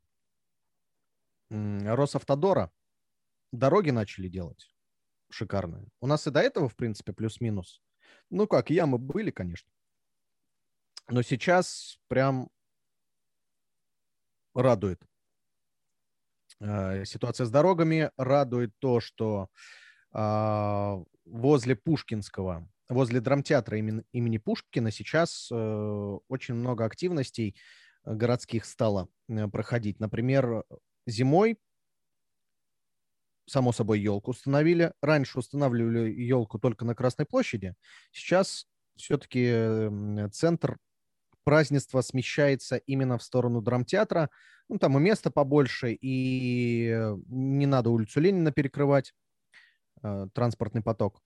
[1.49, 2.71] Росавтодора.
[3.51, 4.71] Дороги начали делать
[5.29, 5.87] шикарные.
[5.99, 7.81] У нас и до этого, в принципе, плюс-минус.
[8.29, 9.71] Ну как, ямы были, конечно.
[11.07, 12.49] Но сейчас прям
[14.53, 15.01] радует.
[16.59, 19.49] Э, ситуация с дорогами радует то, что
[20.11, 27.55] а, возле Пушкинского, возле драмтеатра имени, имени Пушкина сейчас э, очень много активностей
[28.03, 29.99] э, городских стало э, проходить.
[29.99, 30.63] Например,
[31.05, 31.57] зимой,
[33.45, 34.93] само собой, елку установили.
[35.01, 37.75] Раньше устанавливали елку только на Красной площади.
[38.11, 39.89] Сейчас все-таки
[40.31, 40.77] центр
[41.43, 44.29] празднества смещается именно в сторону драмтеатра.
[44.67, 46.93] Ну, там и место побольше, и
[47.27, 49.13] не надо улицу Ленина перекрывать.
[50.01, 51.21] Э, транспортный поток.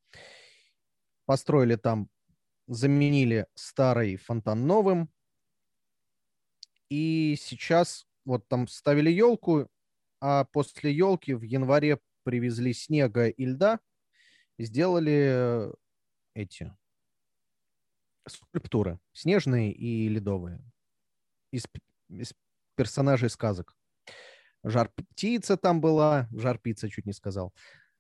[1.25, 2.09] Построили там,
[2.67, 5.09] заменили старый фонтан новым.
[6.89, 9.69] И сейчас вот там ставили елку,
[10.19, 13.79] а после елки в январе привезли снега и льда,
[14.57, 15.71] сделали
[16.33, 16.73] эти
[18.27, 20.59] скульптуры, снежные и ледовые,
[21.51, 21.65] из,
[22.09, 22.33] из
[22.75, 23.75] персонажей сказок.
[24.63, 27.53] Жар птица там была, жар пицца чуть не сказал.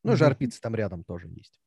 [0.03, 1.59] Ну, жар пицца там рядом тоже есть.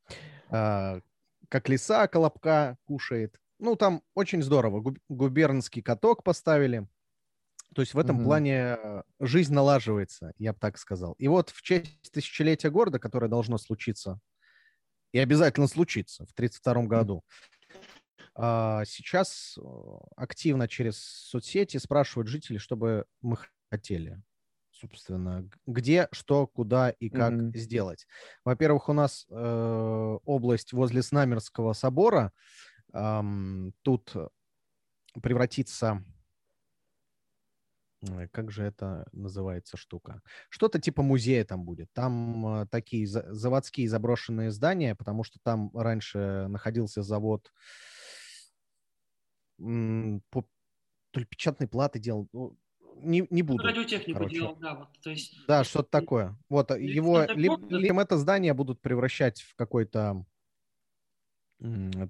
[0.50, 1.00] А,
[1.48, 3.40] как лиса колобка кушает.
[3.58, 4.94] Ну, там очень здорово.
[5.08, 6.86] Губернский каток поставили.
[7.74, 8.24] То есть в этом mm-hmm.
[8.24, 11.12] плане э, жизнь налаживается, я бы так сказал.
[11.14, 14.20] И вот в честь тысячелетия города, которое должно случиться,
[15.12, 17.24] и обязательно случится в 1932 году,
[18.34, 19.58] а, сейчас
[20.16, 23.38] активно через соцсети спрашивают жители, чтобы мы
[23.70, 24.22] хотели
[24.80, 27.56] собственно, где, что, куда и как mm-hmm.
[27.56, 28.06] сделать.
[28.44, 32.32] Во-первых, у нас э, область возле Снамерского собора.
[32.92, 33.22] Э,
[33.82, 34.14] тут
[35.22, 36.04] превратится
[38.30, 40.20] как же это называется штука?
[40.48, 41.92] Что-то типа музея там будет.
[41.92, 47.52] Там э, такие за- заводские заброшенные здания, потому что там раньше находился завод
[49.58, 50.46] по,
[51.10, 52.28] то ли печатной платы делал.
[53.02, 53.62] Ну, не, не буду.
[53.62, 54.36] Радиотехнику короче.
[54.36, 54.74] делал, да.
[54.74, 56.36] Вот, то есть, да, что-то такое.
[56.48, 60.24] Вот его, либо, либо это здание будут превращать в какой-то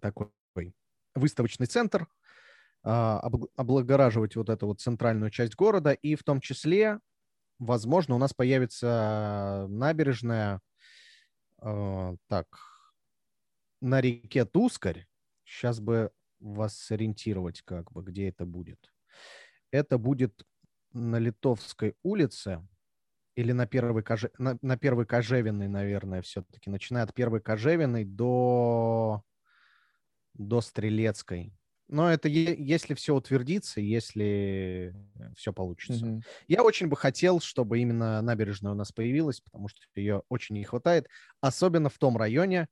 [0.01, 0.31] такой
[1.14, 2.09] выставочный центр,
[2.83, 3.20] а,
[3.57, 7.01] облагораживать вот эту вот центральную часть города, и в том числе,
[7.59, 10.61] возможно, у нас появится набережная,
[11.59, 12.46] а, так,
[13.81, 15.07] на реке Тускарь.
[15.44, 18.92] Сейчас бы вас сориентировать, как бы, где это будет.
[19.70, 20.44] Это будет
[20.96, 22.66] на Литовской улице
[23.35, 24.30] или на первой, Коже...
[24.38, 29.22] на, на первой Кожевиной, наверное, все-таки, начиная от первой Кожевиной до,
[30.35, 31.52] до Стрелецкой.
[31.88, 34.96] Но это е- если все утвердится, если
[35.37, 36.04] все получится.
[36.04, 36.22] Мгм.
[36.48, 40.64] Я очень бы хотел, чтобы именно набережная у нас появилась, потому что ее очень не
[40.64, 41.06] хватает,
[41.40, 42.68] особенно в том районе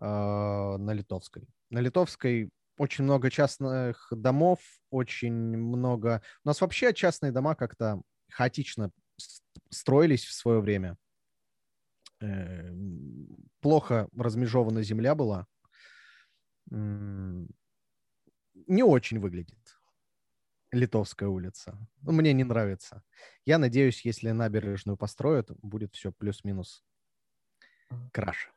[0.00, 1.46] э, на Литовской.
[1.70, 4.60] На Литовской очень много частных домов,
[4.90, 6.22] очень много...
[6.44, 8.90] У нас вообще частные дома как-то хаотично
[9.70, 10.96] строились в свое время.
[12.20, 12.72] Э,
[13.60, 15.46] Плохо размежована земля была.
[16.70, 17.48] Не
[18.82, 19.58] очень выглядит.
[20.70, 21.78] Литовская улица.
[22.02, 23.02] Ну, Мне не нравится.
[23.46, 26.84] Я надеюсь, если набережную построят, будет все плюс-минус
[28.12, 28.50] краше.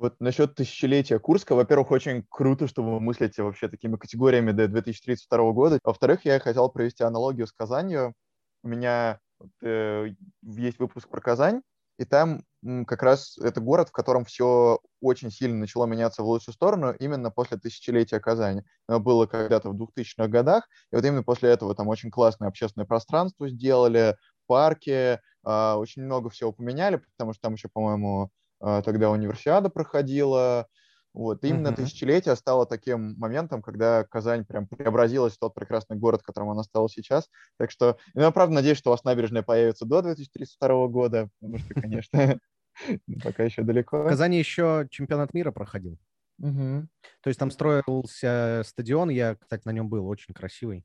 [0.00, 5.52] Вот насчет тысячелетия Курска, во-первых, очень круто, что вы мыслите вообще такими категориями до 2032
[5.52, 5.78] года.
[5.84, 8.14] Во-вторых, я хотел провести аналогию с Казанью.
[8.62, 11.60] У меня вот, э, есть выпуск про Казань,
[11.98, 12.40] и там
[12.86, 17.30] как раз это город, в котором все очень сильно начало меняться в лучшую сторону именно
[17.30, 18.62] после тысячелетия Казани.
[18.86, 22.86] Оно было когда-то в 2000-х годах, и вот именно после этого там очень классное общественное
[22.86, 29.70] пространство сделали, парки, а, очень много всего поменяли, потому что там еще, по-моему, тогда универсиада
[29.70, 30.66] проходила.
[31.12, 31.74] Вот, и именно Мгм.
[31.74, 36.88] тысячелетие стало таким моментом, когда Казань прям преобразилась в тот прекрасный город, которым она стала
[36.88, 37.28] сейчас.
[37.58, 41.58] Так что, ну, я правда надеюсь, что у вас набережная появится до 2032 года, потому
[41.58, 42.38] что, конечно,
[43.24, 44.04] пока еще В далеко.
[44.08, 45.98] Казани еще чемпионат мира проходил.
[46.40, 50.84] То есть там строился стадион, я, кстати, на нем был, очень красивый.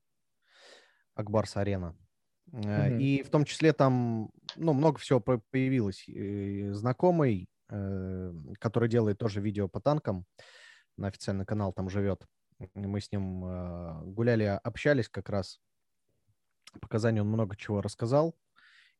[1.13, 1.95] Акбарс Арена.
[2.51, 2.99] Э.
[2.99, 6.07] И в том числе там, ну, много всего по- появилось.
[6.07, 10.25] И Знакомый, э, который делает тоже видео по танкам,
[10.97, 12.25] на официальный канал там живет.
[12.73, 15.59] Мы с ним э, гуляли, общались как раз.
[16.79, 18.35] По Казани он много чего рассказал.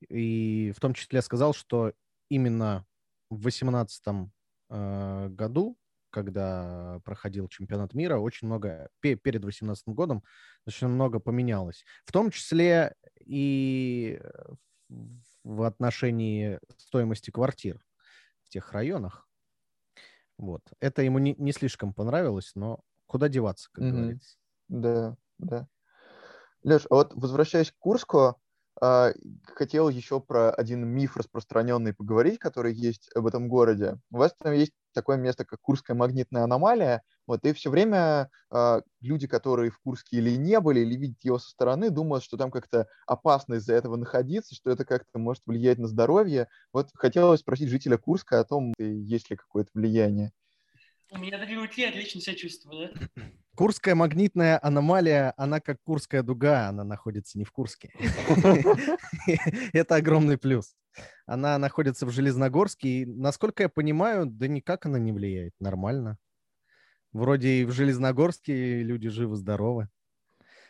[0.10, 1.94] И в том числе сказал, что
[2.30, 2.86] именно
[3.30, 4.30] в 2018
[4.68, 5.78] году,
[6.10, 10.24] когда проходил чемпионат мира, очень много, пе- перед 2018 годом,
[10.66, 11.86] очень много поменялось.
[12.06, 14.20] В том числе и
[14.90, 17.84] в- отношении стоимости квартир
[18.56, 19.28] тех районах.
[20.38, 20.62] Вот.
[20.80, 23.88] Это ему не, не слишком понравилось, но куда деваться, как Мгм.
[23.88, 24.38] говорится.
[24.70, 25.68] Да, да.
[26.64, 28.42] Леш, а вот возвращаясь к Курску,
[28.82, 29.14] а,
[29.46, 34.00] хотел еще про один миф распространенный поговорить, который есть в этом городе.
[34.12, 37.04] У вас там есть такое место, как Курская магнитная аномалия.
[37.28, 41.38] Вот, и все время а, люди, которые в Курске или не были, или видят его
[41.40, 45.78] со стороны, думают, что там как-то опасно из-за этого находиться, что это как-то может влиять
[45.78, 46.48] на здоровье.
[46.74, 50.32] Вот хотелось спросить жителя Курска о том, есть ли какое-то влияние.
[51.12, 53.08] У меня такие руки отлично себя чувствую, да?
[53.56, 57.92] Курская магнитная аномалия, она как Курская дуга, она находится не в Курске.
[59.74, 60.76] Это огромный плюс.
[61.26, 66.18] Она находится в Железногорске, и, насколько я понимаю, да никак она не влияет, нормально.
[67.14, 69.88] Вроде и в Железногорске люди живы-здоровы.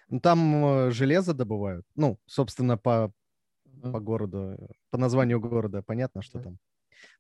[0.10, 1.86] Ну, там э, железо добывают.
[1.96, 3.12] Ну, собственно, по,
[3.82, 4.58] по городу,
[4.92, 6.60] по названию города понятно, что там.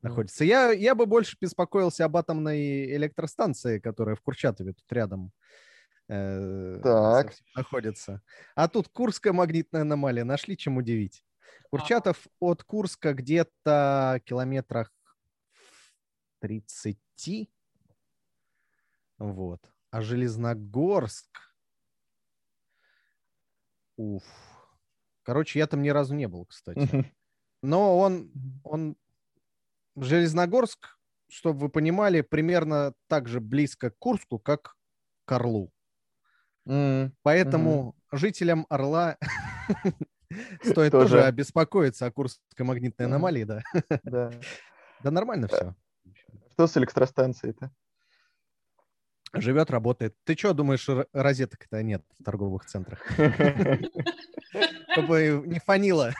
[0.02, 0.44] Находится.
[0.44, 5.32] Я, я бы больше беспокоился об атомной электростанции, которая в Курчатове тут рядом
[6.08, 7.34] э, Так.
[7.56, 8.22] находится.
[8.56, 10.24] А тут Курская магнитная аномалия.
[10.24, 11.24] Нашли чем удивить.
[11.70, 14.92] Курчатов от Курска где-то километрах
[15.54, 16.98] в 30.
[19.18, 19.62] Вот.
[19.92, 21.30] А Железногорск...
[23.98, 24.24] Уф.
[25.24, 27.14] Короче, я там ни разу не был, кстати.
[27.62, 28.32] Но он,
[28.64, 28.96] он
[29.96, 30.98] Железногорск,
[31.30, 34.76] чтобы вы понимали, примерно так же близко к Курску, как
[35.26, 35.72] к Орлу.
[36.68, 39.18] М, Поэтому жителям Орла
[40.64, 41.24] стоит Тоже.
[41.24, 43.62] обеспокоиться о Курской магнитной аномалии, да.
[44.04, 44.32] Да.
[45.04, 45.76] Нормально все.
[46.54, 47.72] Что с электростанцией-то?
[49.34, 50.16] Живет, работает.
[50.24, 53.02] Ты что думаешь, розеток-то нет в торговых центрах?
[54.94, 56.14] Чтобы не фанило.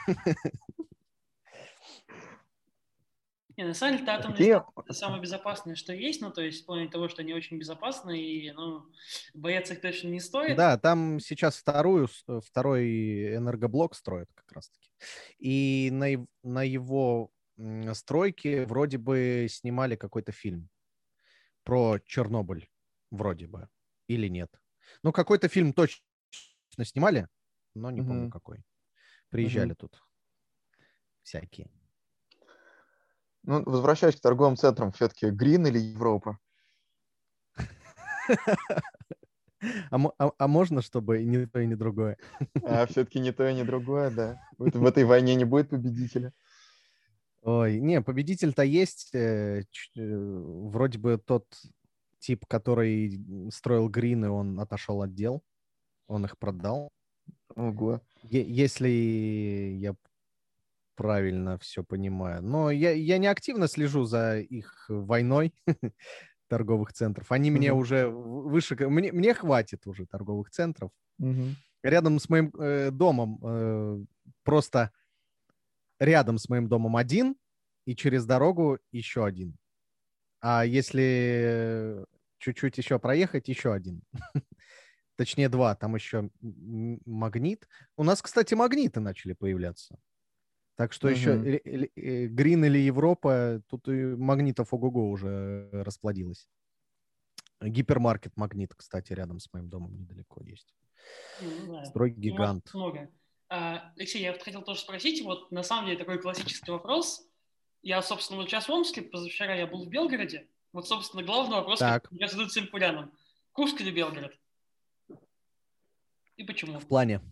[3.56, 6.88] Не, на самом деле, станции это самое безопасное, что есть, ну, то есть в плане
[6.88, 8.84] того, что они очень безопасны, и, ну,
[9.34, 10.56] бояться их точно не стоит.
[10.56, 14.90] Да, там сейчас вторую, э, второй энергоблок строят как раз-таки.
[15.38, 17.30] И на, на его
[17.94, 20.68] стройке вроде бы снимали какой-то фильм
[21.64, 22.68] про Чернобыль,
[23.10, 23.68] вроде бы,
[24.08, 24.50] или нет.
[25.02, 26.02] Ну, какой-то фильм точно
[26.84, 27.28] снимали,
[27.74, 28.30] но не помню Мгм.
[28.30, 28.64] какой.
[29.30, 30.02] Приезжали тут
[31.22, 31.70] всякие.
[33.46, 36.38] Ну, возвращаясь к торговым центрам, все-таки Грин или Европа?
[39.90, 42.18] А, а- а можно, чтобы и не то, и не другое?
[42.62, 44.38] А все-таки не то и не другое, да.
[44.58, 46.32] В, эт- в этой войне не будет победителя.
[47.40, 49.14] Ой, не, победитель-то есть.
[49.14, 51.46] э, ч- э, Вроде бы тот
[52.18, 55.42] тип, который строил грины, он отошел от дел,
[56.06, 56.90] он их продал.
[57.54, 58.02] Ого.
[58.24, 58.88] Е- если
[59.80, 59.96] я
[60.96, 62.42] правильно все понимаю.
[62.42, 65.54] Но я, я не активно слежу за их войной
[66.48, 67.30] торговых центров.
[67.30, 67.80] Они мне Мгм.
[67.80, 68.76] уже выше...
[68.88, 70.90] Мне, мне хватит уже торговых центров.
[71.82, 74.04] Рядом с моим э, домом э,
[74.42, 74.90] просто
[76.00, 77.36] рядом с моим домом один,
[77.86, 79.56] и через дорогу еще один.
[80.40, 82.04] А если
[82.38, 84.02] чуть-чуть еще проехать, еще один.
[85.16, 85.74] Точнее, два.
[85.74, 87.68] Там еще магнит.
[87.96, 89.98] У нас, кстати, магниты начали появляться.
[90.76, 96.48] Так что еще или- или- э, Грин или Европа, тут и магнитов ого-го уже расплодилось.
[97.62, 100.74] Гипермаркет магнит, кстати, рядом с моим домом недалеко есть.
[101.40, 101.86] Ну, знаю.
[101.86, 102.74] Строй Ну, гигант.
[102.74, 103.08] Много.
[103.48, 107.26] А, Алексей, я вот хотел тоже спросить, вот на самом деле такой классический вопрос.
[107.82, 110.48] Я, собственно, вот сейчас в Омске, позавчера я был в Белгороде.
[110.72, 112.02] Вот, собственно, главный вопрос, Так.
[112.04, 113.12] который я задаю всем полянам.
[113.52, 114.36] Курск или Белгород?
[116.36, 116.78] И почему?
[116.80, 117.22] В плане.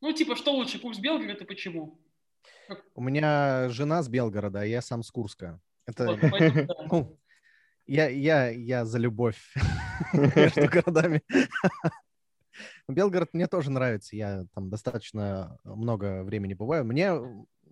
[0.00, 1.98] Ну, типа, что лучше, Курск, Белгород и почему?
[2.94, 5.60] У меня жена с Белгорода, а я сам с Курска.
[5.86, 6.16] Это,
[6.90, 7.18] ну,
[7.86, 9.54] я, я, я за любовь
[10.12, 11.22] между городами.
[12.88, 14.16] Белгород мне тоже нравится.
[14.16, 16.84] Я там достаточно много времени бываю.
[16.84, 17.12] Мне,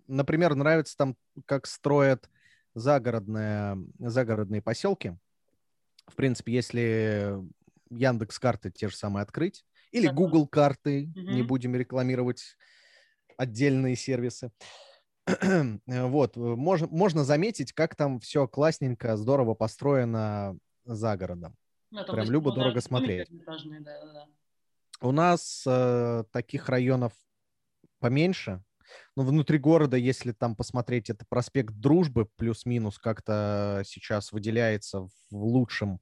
[0.06, 1.16] например, нравится там,
[1.46, 2.28] как строят
[2.74, 5.16] загородные, загородные поселки.
[6.06, 7.38] В принципе, если
[7.90, 10.08] Яндекс карты те же самые открыть, или.
[10.08, 12.56] Google карты, не будем рекламировать
[13.36, 14.50] отдельные сервисы.
[15.86, 21.56] Вот, можно, можно заметить, как там все классненько, здорово построено за городом.
[21.90, 23.28] Ну, Прям любо-дорого домики смотреть.
[23.28, 24.26] одноэтажные, да, да, да.
[25.00, 27.12] У нас э, таких районов
[28.00, 28.62] поменьше.
[29.16, 36.00] Но внутри города, если там посмотреть, это проспект Дружбы плюс-минус как-то сейчас выделяется в лучшем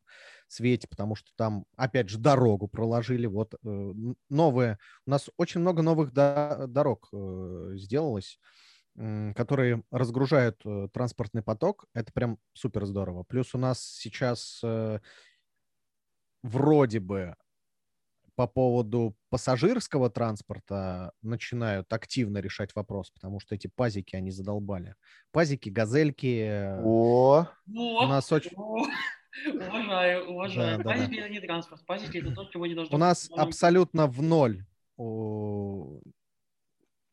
[0.53, 3.27] свете, потому что там, опять же, дорогу проложили.
[3.27, 3.93] Вот э,
[4.29, 4.79] новые.
[5.07, 8.39] У нас очень много новых до- дорог э, сделалось,
[9.35, 11.87] которые разгружают э, транспортный поток.
[11.95, 13.23] Это прям супер здорово.
[13.23, 14.63] Плюс у нас сейчас
[16.43, 17.35] вроде бы
[18.35, 24.95] по поводу пассажирского транспорта начинают активно решать вопрос, потому что эти пазики, они задолбали.
[25.33, 26.79] Пазики, газельки.
[26.83, 28.09] О, Вот.
[28.09, 28.87] нас очень- О,
[29.55, 30.79] Уважаю, уважаю.
[30.79, 31.05] Да, да, да.
[31.05, 31.85] Это не транспорт.
[31.87, 34.65] Пазики это то, чего не должно У нас абсолютно в ноль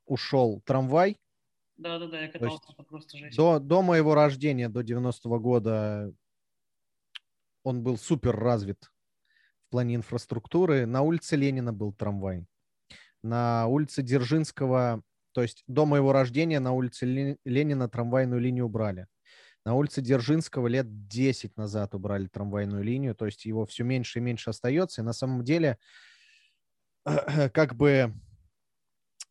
[0.06, 1.18] ушел трамвай.
[1.78, 3.38] Да, да, да, я катался, это просто жесть.
[3.38, 6.14] До, до моего рождения, до 90-го года,
[7.64, 8.92] он был супер развит
[9.68, 10.86] в плане инфраструктуры.
[10.86, 12.46] На улице Ленина был трамвай.
[13.24, 19.08] На улице Дзержинского, то есть до моего рождения на улице Ле- Ленина трамвайную линию убрали.
[19.66, 24.22] На улице Дзержинского лет 10 назад убрали трамвайную линию, то есть его все меньше и
[24.22, 25.02] меньше остается.
[25.02, 25.78] И на самом деле,
[27.54, 28.14] как бы,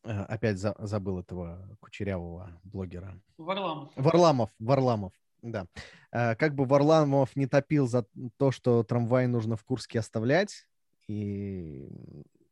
[0.05, 3.93] э, опять за- забыл этого кучерявого блогера, Варламов.
[3.97, 5.13] Варламов, Варламов,
[5.43, 5.67] да.
[6.13, 8.07] Э, Как бы Варламов не топил за
[8.37, 10.69] то, что трамвай нужно в Курске оставлять,
[11.09, 11.89] и,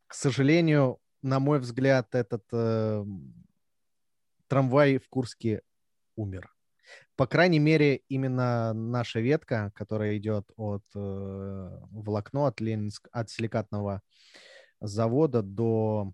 [0.07, 3.05] к сожалению, на мой взгляд, этот э,
[4.49, 5.63] трамвай в Курске
[6.15, 6.56] умер.
[7.17, 10.99] По крайней мере, именно наша ветка, которая идет от э,
[11.91, 14.03] волокно, от, Ленинск, от силикатного
[14.81, 16.13] завода до,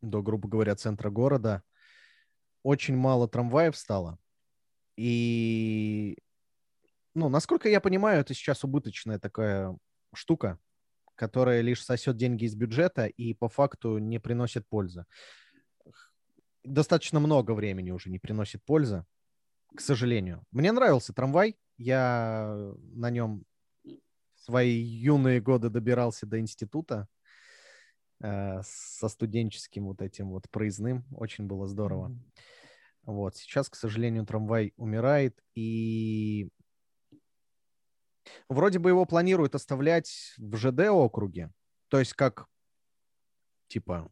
[0.00, 1.62] до, грубо говоря, центра города,
[2.62, 4.18] очень мало трамваев стало.
[4.96, 6.16] И,
[7.14, 9.76] ну, насколько я понимаю, это сейчас убыточная такая
[10.14, 10.58] штука,
[11.14, 15.04] которая лишь сосет деньги из бюджета и по факту не приносит пользы.
[16.64, 19.04] Достаточно много времени уже не приносит пользы,
[19.74, 20.44] к сожалению.
[20.50, 21.56] Мне нравился трамвай.
[21.78, 23.44] Я на нем
[24.34, 27.08] свои юные годы добирался до института
[28.20, 31.04] э, со студенческим вот этим вот проездным.
[31.12, 32.16] Очень было здорово.
[33.06, 33.36] Вот.
[33.36, 36.48] Сейчас, к сожалению, трамвай умирает, и
[38.48, 41.52] вроде бы его планируют оставлять в ЖД округе,
[41.88, 42.46] то есть как
[43.68, 44.10] типа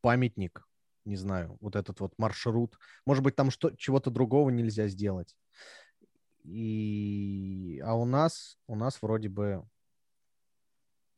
[0.00, 0.66] памятник,
[1.10, 2.78] не знаю, вот этот вот маршрут.
[3.04, 5.36] Может быть, там что, чего-то другого нельзя сделать.
[6.44, 7.82] И...
[7.84, 9.68] А у нас, у нас вроде бы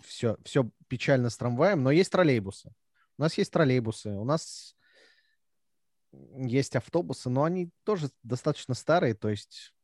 [0.00, 2.72] все, все печально с трамваем, но есть троллейбусы.
[3.18, 4.74] У нас есть троллейбусы, у нас
[6.12, 9.74] есть автобусы, но они тоже достаточно старые, то есть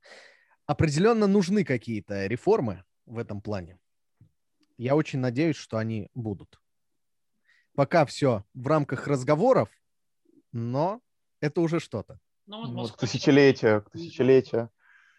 [0.66, 3.78] определенно нужны какие-то реформы в этом плане.
[4.78, 6.60] Я очень надеюсь, что они будут.
[7.74, 9.68] Пока все в рамках разговоров,
[10.52, 11.00] но
[11.40, 12.18] это уже что-то.
[12.46, 14.70] Ну, вот вот Москва- к тысячелетию, к тысячелетию.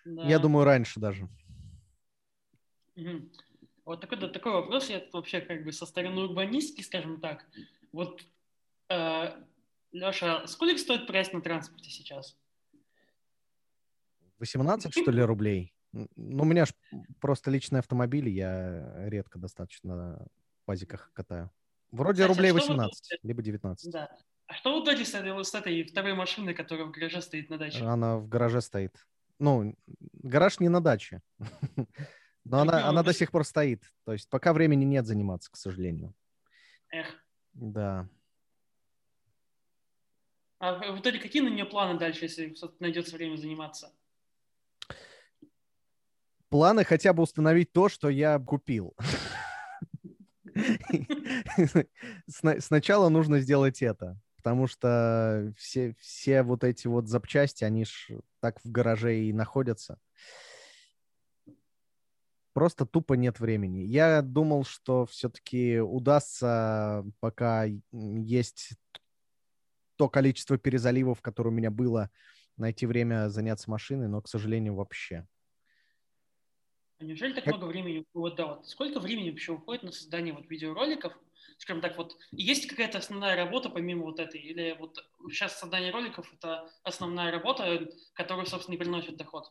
[0.05, 0.23] Да.
[0.27, 1.29] Я думаю, раньше даже.
[2.95, 3.29] Угу.
[3.85, 7.45] Вот такой, да, такой вопрос, я вообще как бы со стороны урбанистки, скажем так.
[7.91, 8.21] Вот,
[8.89, 9.43] э,
[9.91, 12.37] Леша, сколько стоит проезд на транспорте сейчас?
[14.39, 15.73] 18, что ли, рублей?
[15.91, 16.73] Ну, у меня ж
[17.19, 20.27] просто личный автомобиль, я редко достаточно на
[20.65, 21.49] пазиках катаю.
[21.91, 23.27] Вроде Кстати, рублей 18, вы...
[23.27, 23.91] либо 19.
[23.91, 24.15] Да.
[24.49, 27.59] А что в итоге с этой, с этой второй машиной, которая в гараже стоит на
[27.59, 27.85] даче?
[27.85, 29.05] Она в гараже стоит.
[29.37, 29.75] Ну,
[30.23, 31.21] гараж не на даче.
[32.45, 33.83] Но она, она до сих пор стоит.
[34.05, 36.15] То есть пока времени нет заниматься, к сожалению.
[36.89, 37.05] Эх.
[37.53, 38.09] Да.
[40.57, 43.93] А в итоге какие на нее планы дальше, если найдется время заниматься?
[46.49, 48.95] Планы хотя бы установить то, что я купил.
[52.27, 58.63] Сначала нужно сделать это, потому что все, все вот эти вот запчасти, они ж так
[58.63, 59.99] в гараже и находятся.
[62.53, 63.79] Просто тупо нет времени.
[63.79, 68.71] Я думал, что все-таки удастся, пока есть
[69.97, 72.09] то количество перезаливов, которое у меня было,
[72.55, 75.27] найти время заняться машиной, но, к сожалению, вообще.
[76.99, 78.05] А неужели так много времени?
[78.13, 81.13] Вот, да, вот сколько времени вообще уходит на создание вот видеороликов?
[81.57, 84.41] Скажем так, вот есть какая-то основная работа помимо вот этой?
[84.41, 84.97] Или вот
[85.29, 89.49] сейчас создание роликов– это основная работа, которая, собственно, и приносит доход?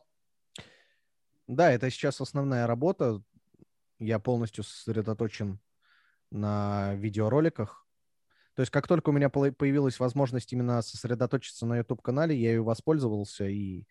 [1.47, 3.23] Да, это сейчас основная работа.
[3.97, 5.59] Я полностью сосредоточен
[6.29, 7.87] на видеороликах.
[8.53, 13.47] То есть как только у меня появилась возможность именно сосредоточиться на YouTube-канале, я ее воспользовался,
[13.47, 13.87] и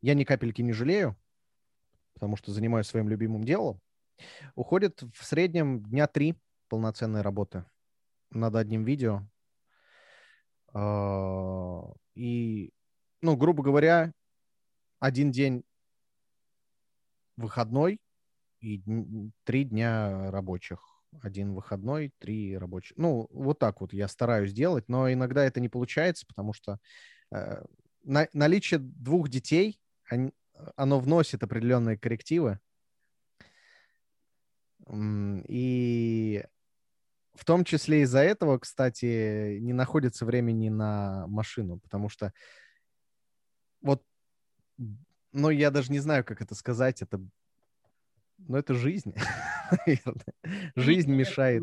[0.00, 1.16] я ни капельки не жалею
[2.16, 3.78] потому что занимаюсь своим любимым делом,
[4.54, 6.34] уходит в среднем дня три
[6.68, 7.66] полноценной работы
[8.30, 9.20] над одним видео.
[10.72, 12.72] А, и,
[13.20, 14.12] ну, грубо говоря,
[14.98, 15.62] один день
[17.36, 18.00] выходной
[18.60, 18.82] и
[19.44, 20.80] три дня рабочих.
[21.20, 22.96] Один выходной, три рабочих.
[22.96, 26.78] Ну, вот так вот я стараюсь делать, но иногда это не получается, потому что
[27.30, 27.62] э,
[28.04, 30.32] на, наличие двух детей, они,
[30.76, 32.58] оно вносит определенные коррективы.
[34.88, 36.44] И
[37.34, 42.32] в том числе из-за этого, кстати, не находится времени на машину, потому что
[43.82, 44.02] вот,
[45.32, 47.20] ну, я даже не знаю, как это сказать, это,
[48.38, 49.14] ну, это жизнь,
[49.86, 50.34] наверное.
[50.74, 51.62] Жизнь мешает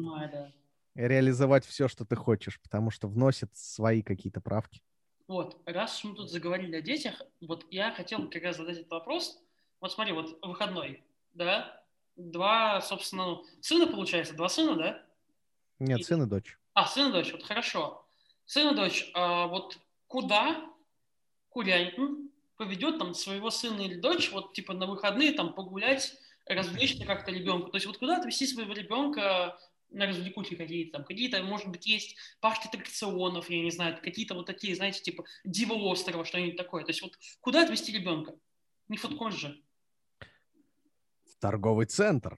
[0.96, 4.84] реализовать все, что ты хочешь, потому что вносит свои какие-то правки.
[5.28, 9.40] Вот, раз мы тут заговорили о детях, вот я хотел как раз задать этот вопрос.
[9.80, 11.04] Вот смотри, вот выходной,
[11.34, 11.82] да,
[12.16, 15.06] два, собственно, ну, сына получается, два сына, да?
[15.80, 16.04] Нет, и...
[16.04, 16.58] сын и дочь.
[16.74, 18.06] А, сын и дочь, вот хорошо.
[18.46, 20.70] Сын и дочь, а вот куда
[21.50, 27.32] Курянин поведет там своего сына или дочь, вот типа на выходные там погулять, развлечься как-то
[27.32, 27.70] ребенку.
[27.70, 29.58] То есть вот куда отвести своего ребенка
[29.94, 34.76] развлекухи какие-то там, какие-то, может быть, есть парки аттракционов, я не знаю, какие-то вот такие,
[34.76, 36.84] знаете, типа Дива острова, что-нибудь такое.
[36.84, 38.34] То есть вот куда отвезти ребенка?
[38.90, 39.62] Не фудкон же.
[41.40, 42.38] Торговый центр.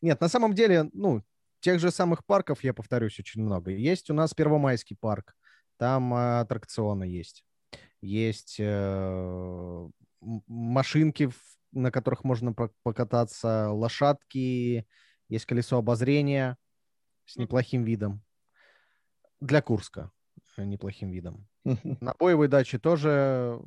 [0.00, 1.22] Нет, на самом деле, ну,
[1.60, 3.72] тех же самых парков, я повторюсь, очень много.
[3.72, 5.34] Есть у нас Первомайский парк,
[5.78, 7.44] там э, аттракционы есть.
[8.00, 9.88] Есть э,
[10.20, 14.86] машинки в на которых можно покататься, лошадки,
[15.28, 16.56] есть колесо обозрения
[17.26, 18.22] с неплохим видом.
[19.40, 20.10] Для Курска
[20.56, 21.46] э, неплохим видом.
[21.64, 23.60] На боевой даче тоже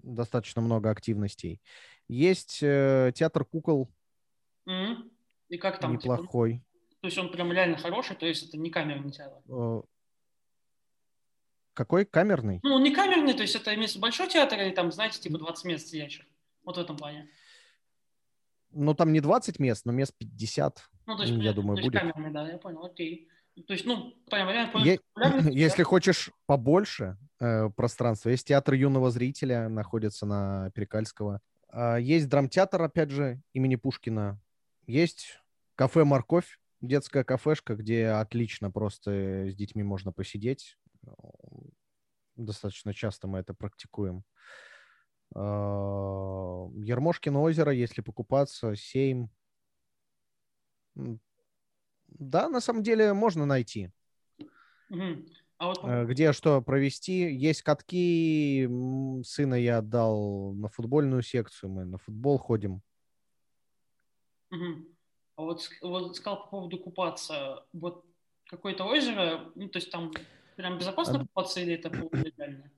[0.00, 1.62] достаточно много активностей.
[2.08, 3.90] Есть э, театр кукол.
[4.68, 5.10] Mm-hmm.
[5.48, 5.94] И как там?
[5.94, 6.54] Неплохой.
[6.54, 9.38] Типа, то есть он прям реально хороший, то есть это не камерный театр?
[9.48, 9.82] Э,
[11.72, 12.04] какой?
[12.04, 12.60] Камерный?
[12.62, 15.88] Ну, не камерный, то есть это место большой театр или там, знаете, типа 20 мест
[15.88, 16.26] сидящих?
[16.64, 17.28] Вот в этом плане.
[18.70, 22.00] Ну, там не 20 мест, но мест 50, ну, то есть, я думаю, то будет.
[22.00, 23.28] Камерный, да, я понял, окей.
[23.66, 24.74] То есть, ну, прям вариант...
[24.76, 25.00] Е-
[25.52, 31.40] если хочешь побольше э, пространства, есть театр юного зрителя, находится на Перекальского.
[31.70, 34.40] Э, есть драмтеатр, опять же, имени Пушкина.
[34.86, 35.38] Есть
[35.74, 40.78] кафе «Морковь», детская кафешка, где отлично просто с детьми можно посидеть.
[42.36, 44.24] Достаточно часто мы это практикуем.
[45.34, 49.28] Ермошкино озеро, если покупаться, 7.
[52.08, 53.90] Да, на самом деле можно найти.
[54.90, 55.26] Угу.
[55.58, 55.80] А вот...
[55.84, 57.32] Э, где что провести.
[57.32, 58.68] Есть катки.
[59.24, 61.70] Сына я отдал на футбольную секцию.
[61.70, 62.82] Мы на футбол ходим.
[64.50, 64.86] Угу.
[65.36, 67.64] А вот, вот сказал по поводу купаться.
[67.72, 68.04] Вот
[68.46, 70.12] какое-то озеро, ну, то есть там
[70.56, 71.20] прям безопасно а...
[71.20, 72.70] купаться или это легально?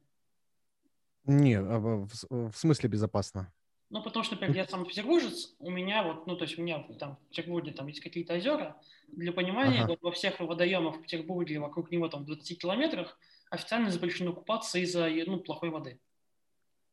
[1.25, 3.53] Не, а в, в смысле безопасно?
[3.91, 6.83] Ну, потому что, например, я сам петербуржец, у меня вот, ну, то есть у меня
[6.99, 8.77] там в Петербурге там есть какие-то озера.
[9.09, 9.91] Для понимания, Ага.
[9.93, 13.17] вот во всех водоемах в Петербурге, вокруг него там в 20 километрах,
[13.51, 16.01] официально запрещено купаться из-за, ну, плохой воды.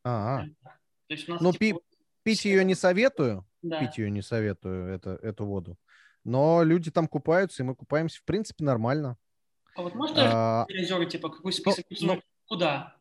[0.03, 0.43] А,
[1.07, 1.41] То есть у нас...
[1.41, 1.85] Ну, типа, пи-
[2.23, 3.79] пить ее не советую, да.
[3.79, 5.77] пить ее не советую, это, эту воду.
[6.23, 9.17] Но люди там купаются, и мы купаемся, в принципе, нормально.
[9.75, 11.85] А вот можно А, озера, типа, какой список?
[11.89, 12.95] ну- ну, Куда?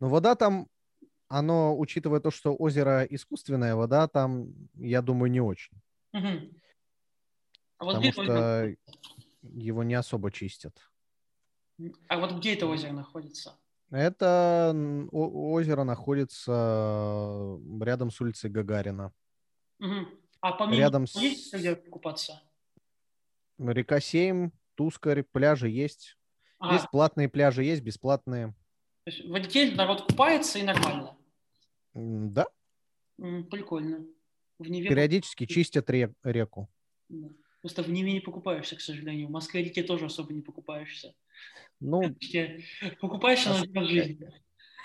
[0.00, 0.68] Но вода там,
[1.28, 5.76] оно, учитывая то, что озеро искусственная, вода там, я думаю, не очень.
[6.12, 6.50] Мгм.
[7.78, 8.76] А вот, Потому где это что
[9.42, 10.78] его не особо чистят.
[12.08, 13.58] а вот где это озеро находится?
[13.90, 14.72] Это
[15.12, 19.12] озеро находится рядом с улицей Гагарина.
[19.78, 20.08] Мгм.
[20.40, 22.42] А помимо Рядом него есть с- где купаться?
[23.58, 26.18] Река Сейм, Тускарь, пляжи есть.
[26.58, 28.54] Ага, Есть платные пляжи, есть бесплатные.
[29.04, 31.16] То есть в воде народ купается и нормально.
[31.94, 32.46] Да,
[33.18, 34.04] Прикольно.
[34.58, 36.68] В Неве, периодически чистят ре- реку.
[37.08, 37.28] да.
[37.60, 39.28] Просто в Неве не покупаешься, к сожалению.
[39.28, 41.14] В Москве-реке тоже особо не покупаешься.
[41.80, 42.02] Ну,
[43.00, 44.30] Покупаешься на жизни.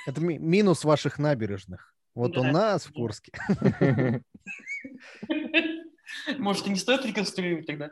[0.07, 1.93] это ми- минус ваших набережных.
[2.15, 2.51] Вот у Да.
[2.51, 3.31] нас в Курске.
[6.37, 7.91] Может, и не стоит реконструировать тогда?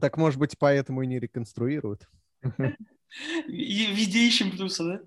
[0.00, 2.08] Так, может быть, поэтому и не реконструируют.
[3.46, 5.00] И везде ищем плюсы, да?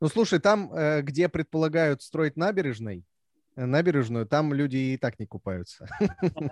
[0.00, 3.04] Ну, слушай, там, э, где предполагают строить набережной,
[3.56, 5.88] э, набережную, там люди и так не купаются.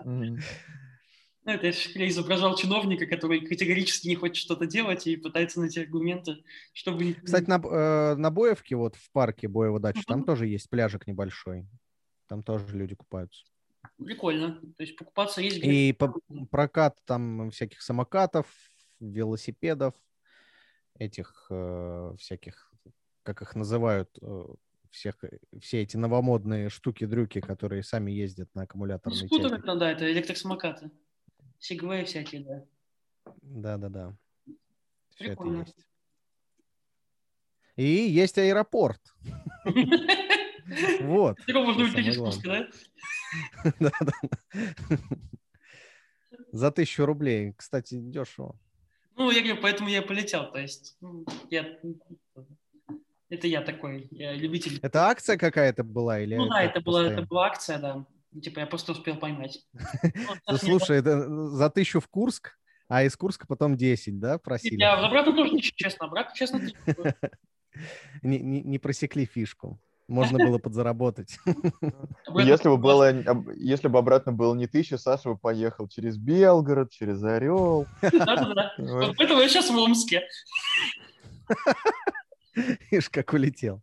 [0.05, 5.81] Ну, Это я я изображал чиновника, который категорически не хочет что-то делать и пытается найти
[5.81, 7.05] аргументы, чтобы...
[7.05, 11.07] не- Кстати, на, э, на Боевке, вот в парке Боева дача, там тоже есть пляжик
[11.07, 11.69] небольшой.
[12.27, 13.45] Там тоже люди купаются.
[13.97, 14.61] Прикольно.
[14.77, 15.71] То есть покупаться есть где.
[15.91, 16.19] И по-
[16.51, 18.47] прокат там всяких самокатов,
[18.99, 19.95] велосипедов,
[20.99, 22.73] этих э, всяких,
[23.23, 24.45] как их называют, э,
[24.91, 29.63] всех, э, все эти новомодные штуки-дрюки, которые сами ездят на Ну, аккумуляторной скутеры, тяге.
[29.67, 30.91] ну, да, это электросамокаты.
[31.59, 32.65] Сегвей всякие, да.
[33.43, 34.17] Да-да-да.
[35.15, 35.61] Все это Прикольно.
[35.61, 35.87] есть.
[37.77, 39.01] И есть аэропорт.
[41.01, 41.39] Вот.
[41.47, 43.73] Его можно улететь из Курска, да?
[43.79, 44.99] Да-да.
[46.51, 47.53] За тысячу рублей.
[47.57, 48.59] Кстати, дешево.
[49.17, 50.51] Ну, я говорю, поэтому я полетел.
[50.53, 51.79] То есть, ну, я...
[53.29, 54.79] Это я такой, я любитель.
[54.83, 56.21] Это акция какая-то была?
[56.21, 58.07] Или Ну да, это была, это была акция, да.
[58.41, 59.67] Типа я просто успел поймать.
[59.73, 59.81] Ну,
[60.49, 62.57] Ну, слушай, это за тысячу в Курск,
[62.89, 64.79] а из Курска потом 10, да, просили?
[64.79, 66.61] Я обратно тоже, честно, обратно, честно.
[68.23, 69.81] не просекли фишку.
[70.09, 71.39] Можно было подзаработать.
[72.27, 76.93] Обратно Если бы было, если бы обратно было не тысяча, Саша бы поехал через Белгород,
[76.93, 77.87] через Орел.
[78.03, 78.73] Да-да-да.
[78.79, 80.23] Вот поэтому я сейчас в Омске.
[82.55, 83.83] Видишь, как улетел.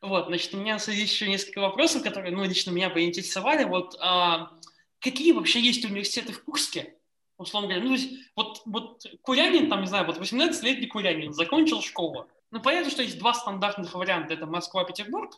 [0.00, 3.64] Вот, значит, у меня есть еще несколько вопросов, которые, ну, лично меня бы интересовали.
[3.64, 4.50] Вот а,
[4.98, 6.94] какие вообще есть университеты в Курске?
[7.36, 11.82] Условно говоря, ну, то есть, вот, вот Курянин, там, не знаю, вот 18-летний Курянин закончил
[11.82, 12.28] школу.
[12.50, 14.34] Ну, понятно, что есть два стандартных варианта.
[14.34, 15.32] Это Москва, Петербург.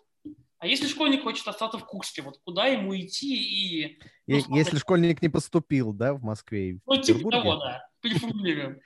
[0.58, 4.02] А если школьник хочет остаться в Курске, вот куда ему идти и...
[4.26, 4.56] Ну.
[4.56, 7.88] Если школьник не поступил, да, в Москве и в Ну, типа того, да.
[8.00, 8.80] Переформулируем.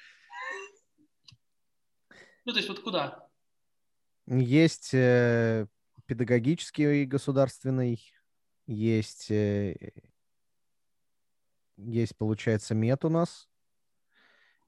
[2.45, 3.27] Ну, то есть, вот куда?
[4.27, 5.67] есть э,
[6.07, 8.03] педагогический государственный,
[8.67, 9.77] есть, э,
[11.77, 13.49] есть, получается, мед у нас.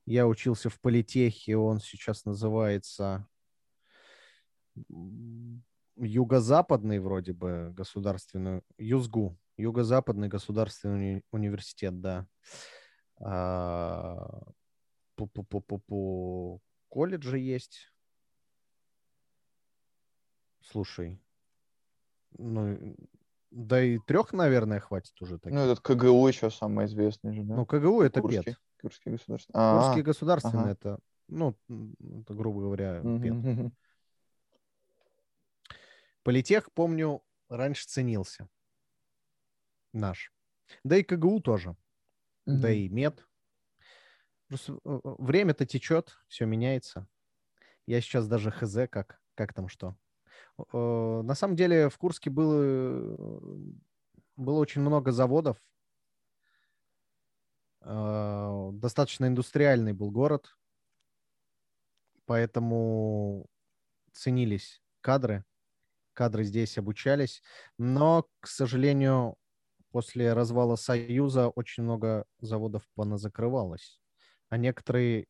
[0.06, 3.28] Я учился в политехе, он сейчас называется
[5.96, 12.26] Юго-Западный вроде бы государственный, ЮЗГУ, Юго-Западный государственный уни- университет, да.
[13.20, 14.42] А.
[16.88, 17.92] Колледжи есть.
[20.60, 21.20] Слушай,
[22.36, 22.96] ну,
[23.50, 25.58] да и трех, наверное, хватит уже таких.
[25.58, 27.56] Ну, этот КГУ еще самый известный же, да?
[27.56, 28.42] Ну, КГУ это Курский.
[28.42, 28.60] ПЕД.
[28.80, 29.54] Курский государственный.
[29.54, 30.70] А, Курский государственный ага.
[30.72, 30.98] это,
[31.28, 31.56] ну,
[32.20, 33.72] это, грубо говоря, ПЕД.
[36.28, 38.50] Политех, помню, раньше ценился.
[39.94, 40.30] Наш.
[40.84, 41.74] Да и КГУ тоже.
[42.44, 42.68] Да Мгм.
[42.68, 43.26] и мед.
[44.48, 47.06] Просто, э, э, время-то течет, все меняется.
[47.86, 49.96] Я сейчас даже хз, как, как там что.
[50.74, 53.40] Э, На самом деле в Курске было,
[54.36, 55.56] было очень много заводов.
[57.80, 60.58] Достаточно индустриальный был город.
[62.26, 63.46] Поэтому
[64.12, 65.46] ценились кадры.
[66.18, 67.44] Кадры здесь обучались.
[67.78, 69.36] Но, к сожалению,
[69.92, 74.00] после развала Союза очень много заводов поназакрывалось.
[74.48, 75.28] А некоторые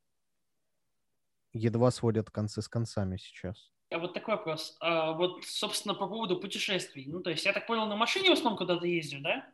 [1.53, 3.71] едва сводят концы с концами сейчас.
[3.91, 4.79] А вот такой вопрос.
[4.81, 7.05] А вот, собственно, по поводу путешествий.
[7.07, 9.47] Ну, то есть, я так понял, на машине в основном куда-то ездишь, да?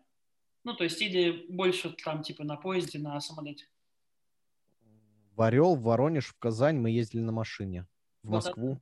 [0.63, 3.67] Ну, то есть, или больше там, типа, на поезде, на самолете?
[5.35, 7.89] В Орел, в Воронеж, в Казань мы ездили на машине.
[8.23, 8.81] В Вот Москву.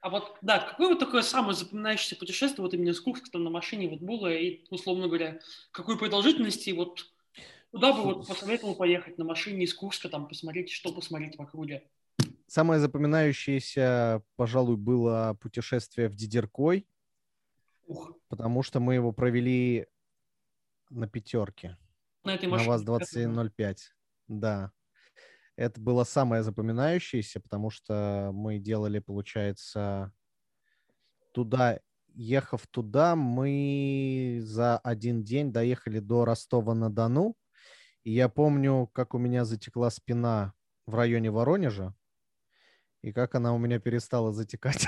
[0.00, 3.50] А вот, да, какое вот такое самое запоминающееся путешествие, вот именно с Курска там на
[3.50, 5.40] машине вот было, и, условно говоря,
[5.72, 7.06] какой продолжительности, вот
[7.72, 11.88] куда бы вот посоветовал поехать на машине из Курска, там, посмотреть, что посмотреть в округе?
[12.46, 16.86] Самое запоминающееся, пожалуй, было путешествие в Дидеркой,
[17.86, 19.86] Ух, потому что мы его провели
[20.90, 21.76] на пятерке.
[22.24, 22.70] на этой На машине.
[22.70, 23.76] ВАЗ-2105.
[24.28, 24.72] Да.
[25.58, 30.12] Это было самое запоминающееся, потому что мы делали, получается,
[31.34, 31.80] туда,
[32.14, 37.34] ехав туда, мы за один день доехали до Ростова-на-Дону.
[38.04, 40.52] И я помню, как у меня затекла спина
[40.86, 41.92] в районе Воронежа,
[43.02, 44.86] и как она у меня перестала затекать,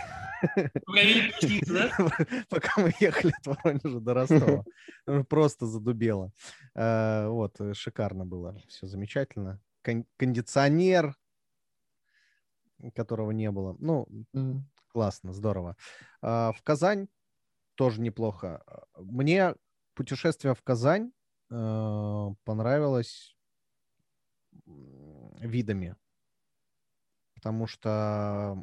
[1.66, 1.90] да?
[2.48, 4.64] пока мы ехали от Воронежа до Ростова.
[5.04, 6.30] Ну, Просто задубело.
[6.76, 9.60] Э, Вот, шикарно было, все замечательно.
[9.82, 11.16] Кон- Кондиционер,
[12.94, 13.76] которого не было.
[13.78, 14.68] Ну, Мгм.
[14.88, 15.76] классно, здорово.
[16.22, 17.08] А, В Казань
[17.74, 18.62] тоже неплохо.
[18.96, 19.54] Мне
[19.94, 21.12] путешествие в Казань
[21.50, 23.36] э, понравилось
[24.66, 25.96] видами,
[27.34, 28.62] потому что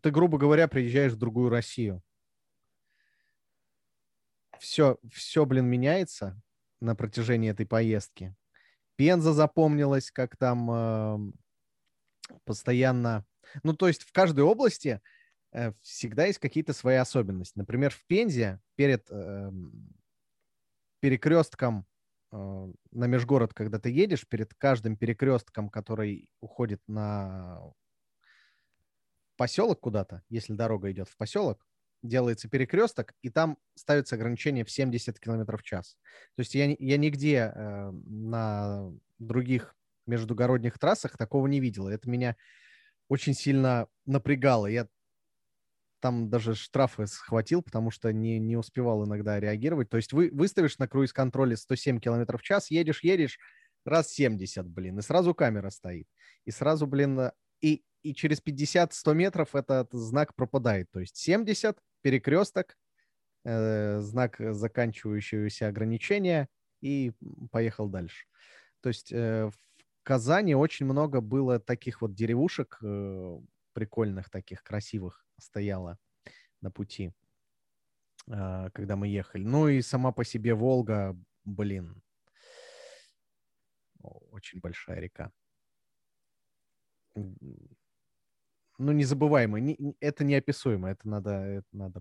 [0.00, 2.02] ты, грубо говоря, приезжаешь в другую Россию.
[4.58, 6.40] Все, все, блин, меняется
[6.80, 8.34] на протяжении этой поездки.
[8.96, 11.32] Пенза запомнилась, как там э,
[12.44, 13.24] постоянно...
[13.62, 15.00] Ну, то есть в каждой области
[15.52, 17.58] э, всегда есть какие-то свои особенности.
[17.58, 19.94] Например, в Пензе перед эм,
[21.00, 21.86] перекрестком
[22.32, 22.36] э,
[22.92, 27.60] на межгород, когда ты едешь, перед каждым перекрестком, который уходит на
[29.36, 31.66] поселок куда-то, если дорога идет в поселок,
[32.04, 35.96] делается перекресток, и там ставится ограничение в 70 км в час.
[36.36, 39.74] То есть я, я нигде э, на других
[40.06, 41.88] междугородних трассах такого не видел.
[41.88, 42.36] Это меня
[43.08, 44.66] очень сильно напрягало.
[44.66, 44.86] Я
[46.00, 49.88] там даже штрафы схватил, потому что не, не успевал иногда реагировать.
[49.88, 53.38] То есть вы выставишь на круиз-контроле 107 км в час, едешь, едешь,
[53.86, 56.06] раз 70, блин, и сразу камера стоит.
[56.44, 57.32] И сразу, блин, э,
[57.62, 60.90] и, и через 50-100 метров этот знак пропадает.
[60.90, 62.76] То есть 70, перекресток,
[63.44, 66.48] э, знак заканчивающегося ограничения,
[66.82, 67.12] и
[67.50, 68.26] поехал дальше.
[68.82, 69.54] То есть э, в
[70.02, 73.40] Казани очень много было таких вот деревушек э,
[73.72, 75.98] прикольных, таких красивых стояло
[76.60, 77.14] на пути,
[78.26, 79.44] э, когда мы ехали.
[79.44, 82.02] Ну и сама по себе Волга, блин,
[84.02, 85.32] очень большая река.
[88.78, 89.60] Ну, незабываемый.
[89.60, 90.90] Не- не- Это неописуемо.
[90.90, 92.00] Это надо, это надо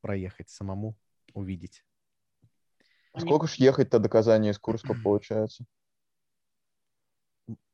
[0.00, 0.96] проехать самому,
[1.32, 1.84] увидеть.
[3.16, 5.64] Сколько ж ехать-то до Казани из Курска получается?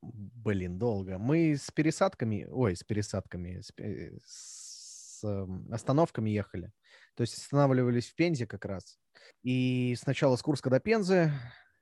[0.03, 1.18] Блин, долго.
[1.18, 6.72] Мы с пересадками, ой, с пересадками, с, пе- с, эм, остановками ехали.
[7.14, 8.99] То есть останавливались в Пензе как раз.
[9.43, 11.33] И сначала с Курска до Пензы,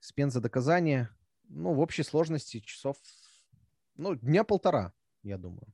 [0.01, 1.07] с Пензы до Казани.
[1.49, 2.97] Ну, в общей сложности часов,
[3.97, 4.93] ну, дня полтора,
[5.23, 5.67] я думаю,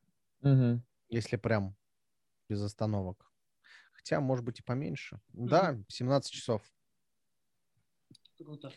[0.45, 0.84] Мгм.
[1.09, 1.74] если прям
[2.49, 3.32] без остановок.
[3.95, 5.20] Хотя, может быть, и поменьше.
[5.28, 6.62] Да, 17 часов
[8.36, 8.70] Круто.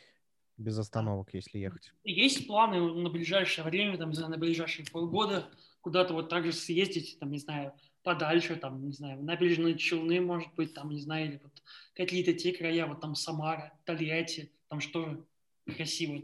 [0.55, 1.91] без остановок, если ехать.
[2.05, 5.51] Есть планы на ближайшее время, там, не знаю, на ближайшие полгода
[5.81, 10.53] куда-то вот так же съездить, там, не знаю, подальше, там, не знаю, набережные Челны, может
[10.55, 11.61] быть, там, не знаю, или вот
[11.95, 15.25] какие-то те края, вот там Самара, Тольятти, там что же
[15.75, 16.23] красиво.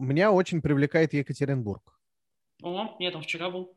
[0.00, 2.00] Меня очень привлекает Екатеринбург.
[2.62, 3.76] О, я там вчера был.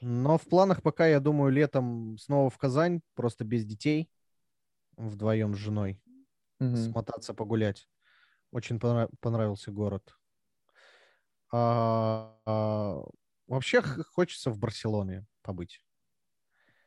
[0.00, 4.10] Но в планах пока, я думаю, летом снова в Казань, просто без детей,
[4.96, 6.00] вдвоем с женой,
[6.60, 6.76] Мгм.
[6.76, 7.88] смотаться погулять.
[8.52, 10.16] Очень понра- понравился город.
[11.52, 13.02] А, а,
[13.46, 15.84] вообще х- хочется в Барселоне побыть.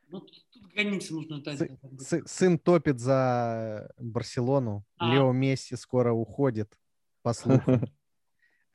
[0.07, 1.59] Ну, тут, тут границы нужно дать.
[1.99, 4.83] Сы- сын топит за Барселону.
[4.97, 5.13] А.
[5.13, 6.77] Лео Месси скоро уходит,
[7.21, 7.81] по слухам.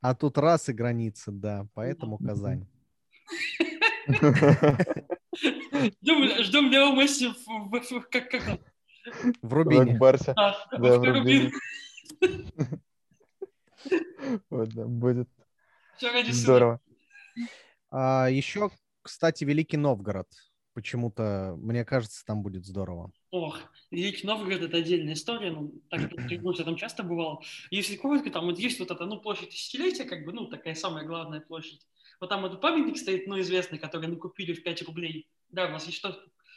[0.03, 2.67] А тут раз и границы, да, поэтому Казань.
[5.37, 7.71] Ждем, ждем Лео Месси в, в-
[8.01, 8.59] в- как, как там?
[9.43, 9.97] В Рубине.
[9.99, 10.33] Барса.
[10.37, 11.51] А, Да, в в Рубин.
[12.21, 12.81] Рубине.
[14.51, 15.29] Вот, да, будет
[16.29, 16.81] здорово.
[17.91, 18.71] А, еще,
[19.03, 20.29] кстати, Великий Новгород.
[20.77, 23.11] Почему-то, мне кажется, там будет здорово.
[23.31, 23.59] Ох,
[23.91, 27.43] Великий Новгород– это отдельная история, ну, так как я там часто бывал.
[27.71, 31.07] Если коротко, там вот есть вот эта, ну, площадь тысячелетия, как бы, ну, такая самая
[31.07, 31.81] главная площадь.
[32.21, 35.27] Вот там этот памятник стоит, ну, известный, который мы купили в 5 рублей.
[35.49, 36.15] Да, у нас есть что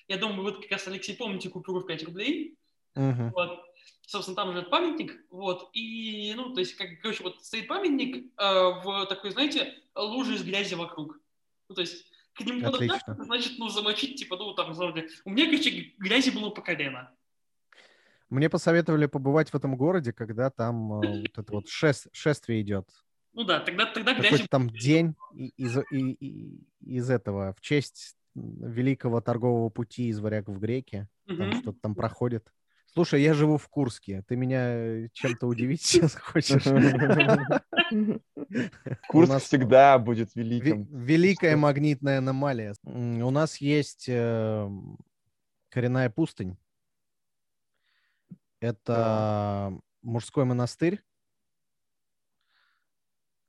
[0.09, 2.57] Я думаю, вы как раз, Алексей, помните купюру в 5 рублей?
[2.95, 3.31] Мгм.
[3.31, 3.61] Вот.
[4.05, 8.53] Собственно, там же памятник, вот, и, ну, то есть, как, короче, вот стоит памятник э,
[8.83, 11.17] в такой, знаете, луже из грязи вокруг.
[11.69, 13.17] Ну, то есть, к нему Отлично.
[13.19, 17.11] значит, ну, замочить, типа, ну, там, знаете, у меня, короче, грязи было по колено.
[18.29, 22.87] Мне посоветовали побывать в этом городе, когда там э, вот это вот шес- шествие идет.
[23.33, 24.45] Ну да, тогда, тогда грязи...
[24.49, 25.77] Там день из,
[26.81, 31.07] из этого, в честь великого торгового пути из варяг в греки.
[31.25, 32.51] Там что-то там проходит.
[32.99, 34.23] Слушай, я живу в Курске.
[34.27, 36.63] Ты меня э, чем-то удивить сейчас хочешь?
[39.07, 40.83] Курск нас- всегда будет Ве- великим.
[40.83, 41.59] Великая Что?
[41.59, 42.75] магнитная аномалия.
[42.83, 44.69] У нас есть э,
[45.69, 46.57] коренная пустынь.
[48.59, 49.71] Это
[50.01, 51.01] мужской монастырь,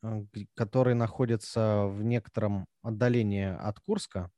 [0.04, 0.22] э,
[0.54, 4.30] который находится в некотором отдалении от Курска.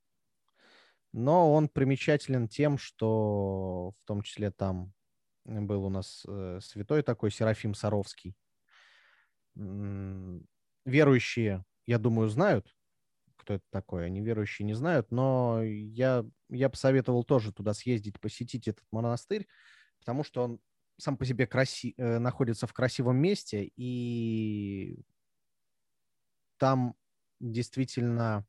[1.13, 4.95] Но он примечателен тем, что в том числе там
[5.45, 8.36] был у нас э, святой такой Серафим Саровский.
[10.84, 12.74] Верующие, я думаю, знают,
[13.36, 14.07] кто это такой.
[14.07, 19.47] Они верующие не знают, но я, я посоветовал тоже туда съездить, посетить этот монастырь,
[19.99, 20.61] потому что он
[20.97, 25.05] сам по себе краси, э, находится в красивом месте, и
[26.59, 26.95] там
[27.40, 28.47] действительно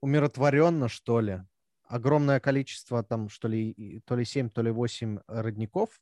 [0.00, 1.42] умиротворенно, что ли.
[1.94, 6.00] Огромное количество там, что ли, то ли 7, то ли 8 родников,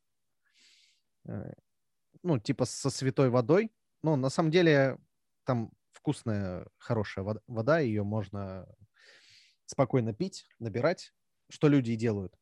[1.27, 1.53] э,
[2.23, 3.71] ну, типа со святой водой.
[4.03, 4.97] Ну, на самом деле,
[5.45, 8.67] там вкусная, хорошая вода, вода, ее можно
[9.67, 11.13] спокойно пить, набирать,
[11.51, 12.39] что люди и делают.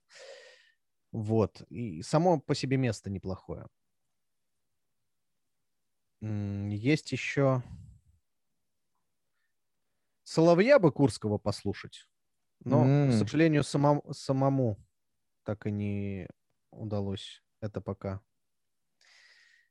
[1.11, 1.62] Вот.
[1.70, 3.66] И само по себе место неплохое.
[6.20, 7.64] Есть еще
[10.22, 12.07] Соловья бы Курского послушать,
[12.64, 13.12] но, к М.
[13.12, 14.78] сожалению, самому, самому
[15.44, 16.28] так и не
[16.70, 18.20] удалось это пока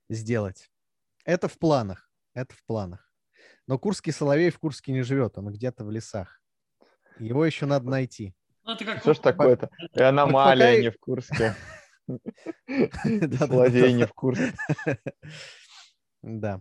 [0.09, 0.71] сделать.
[1.25, 2.09] Это в планах.
[2.33, 3.11] Это в планах.
[3.67, 6.41] Но Курский Соловей в Курске не живет, он где-то в лесах.
[7.19, 8.33] Его еще надо найти.
[8.63, 8.99] Ну, как...
[9.01, 9.69] Что ж такое-то?
[9.93, 11.55] И аномалия пока не в Курске.
[13.37, 14.53] Соловей не в Курске.
[16.21, 16.57] Да.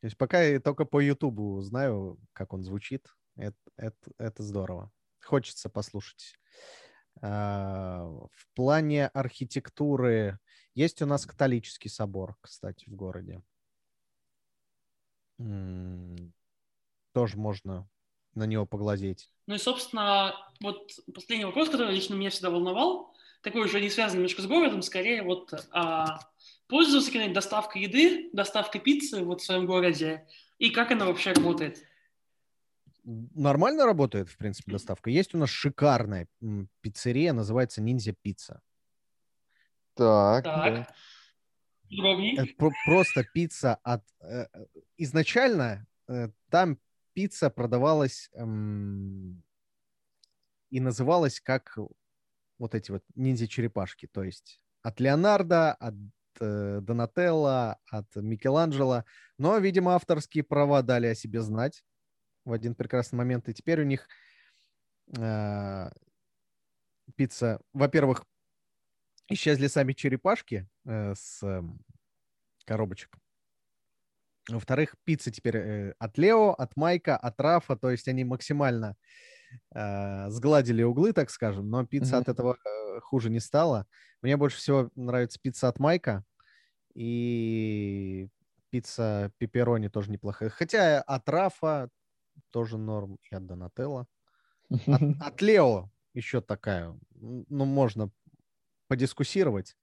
[0.00, 3.08] То есть пока я только по Ютубу знаю, как он звучит.
[3.34, 4.92] Это, это, это здорово.
[5.26, 6.34] Хочется послушать.
[7.20, 10.38] А, В плане архитектуры
[10.74, 13.42] есть у нас католический собор, кстати, в городе.
[17.12, 17.88] Тоже можно
[18.34, 19.30] на него поглазеть.
[19.46, 24.18] Ну и, собственно, вот последний вопрос, который лично меня всегда волновал, такой уже не связан
[24.18, 26.20] немножко с городом, скорее вот а,
[26.68, 30.26] пользовался когда доставкой еды, доставкой пиццы вот в своем городе,
[30.58, 31.82] и как она вообще работает?
[33.06, 35.10] Нормально работает, в принципе, доставка.
[35.10, 36.26] Есть у нас шикарная
[36.80, 38.60] пиццерия, называется Ниндзя Пицца.
[39.94, 40.74] Так, Так.
[40.74, 40.88] да.
[41.88, 44.02] Это просто пицца от...
[44.20, 46.78] э, э, Изначально э, там
[47.12, 49.40] пицца продавалась эм,
[50.70, 51.78] и называлась как
[52.58, 54.08] вот эти вот ниндзя-черепашки.
[54.08, 55.94] То есть от Леонардо, от
[56.40, 59.04] э, Донателло, от Микеланджело.
[59.38, 61.84] Но, видимо, авторские права дали о себе знать
[62.46, 63.48] в один прекрасный момент.
[63.48, 64.08] И теперь у них
[65.18, 65.90] э,
[67.16, 67.60] пицца...
[67.72, 68.24] Во-первых,
[69.28, 71.80] исчезли сами черепашки э, с эм,
[72.64, 73.16] коробочек.
[74.48, 78.96] Во-вторых, пицца теперь э, от Лео, от Майка, от Рафа, то есть они максимально
[79.74, 82.22] э, сгладили углы, так скажем, но пицца Мгм.
[82.22, 83.86] от этого э, хуже не стала.
[84.22, 86.24] Мне больше всего нравится пицца от Майка
[86.94, 88.28] и
[88.70, 90.50] пицца пепперони тоже неплохая.
[90.50, 91.90] Хотя от Рафа
[92.50, 94.06] тоже норм, и от Донателло.
[94.70, 98.10] От, от Лео еще такая, ну, можно
[98.88, 99.76] подискуссировать.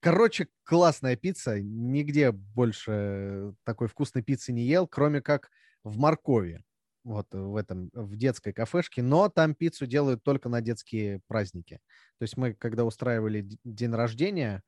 [0.00, 1.60] Короче, классная пицца.
[1.60, 5.50] Нигде больше такой вкусной пиццы не ел, кроме как
[5.84, 6.64] в Моркови.
[7.04, 9.02] Вот в этом, в детской кафешке.
[9.02, 11.80] Но там пиццу делают только на детские праздники.
[12.18, 14.62] То есть мы, когда устраивали день рождения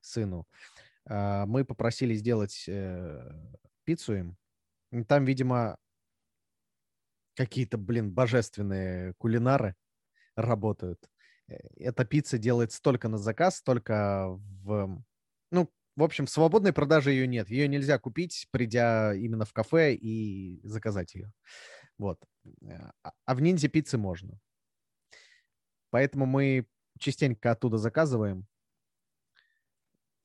[0.00, 0.46] сыну,
[1.08, 3.30] а, мы попросили сделать э,
[3.84, 4.36] пиццу им.
[5.06, 5.78] Там, видимо,
[7.36, 9.76] какие-то, блин, божественные кулинары
[10.34, 10.98] работают.
[11.48, 15.02] Э, Эта пицца делается только на заказ, только в...
[15.50, 17.48] Ну, в общем, в свободной продаже ее нет.
[17.50, 21.32] Ее нельзя купить, придя именно в кафе и заказать ее.
[21.98, 22.20] Вот.
[23.02, 24.38] А, а в ниндзя пиццы можно.
[25.90, 26.66] Поэтому мы
[26.98, 28.46] частенько оттуда заказываем.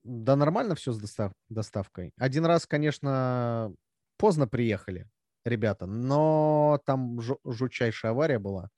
[0.04, 2.12] Да нормально все с достав доставкой.
[2.18, 3.74] Один раз, конечно,
[4.18, 5.08] поздно приехали
[5.46, 8.70] ребята, но там жутчайшая авария была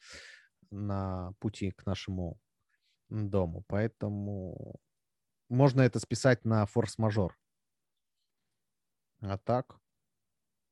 [0.71, 2.39] на пути к нашему
[3.09, 4.79] дому, поэтому
[5.49, 7.37] можно это списать на форс-мажор.
[9.21, 9.77] А так,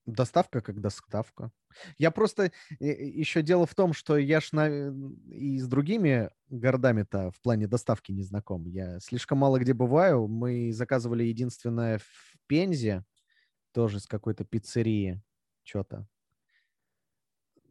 [0.05, 1.51] доставка как доставка.
[1.97, 2.51] Я просто...
[2.79, 4.67] Еще дело в том, что я ж на...
[5.29, 8.65] и с другими городами-то в плане доставки не знаком.
[8.65, 10.27] Я слишком мало где бываю.
[10.27, 13.05] Мы заказывали единственное в Пензе,
[13.71, 15.21] тоже с какой-то пиццерии,
[15.71, 16.05] что-то.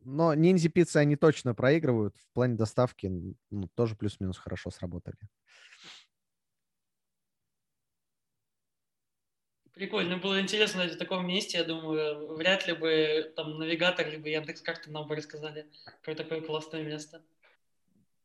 [0.02, 2.16] Но ниндзя пиццы они точно проигрывают.
[2.16, 3.10] В плане доставки
[3.50, 5.18] ну, тоже плюс-минус хорошо сработали.
[9.74, 14.60] Прикольно, было интересно в таком месте, я думаю, вряд ли бы там навигатор либо Яндекс
[14.60, 15.70] карты нам бы рассказали
[16.02, 17.22] про такое классное место.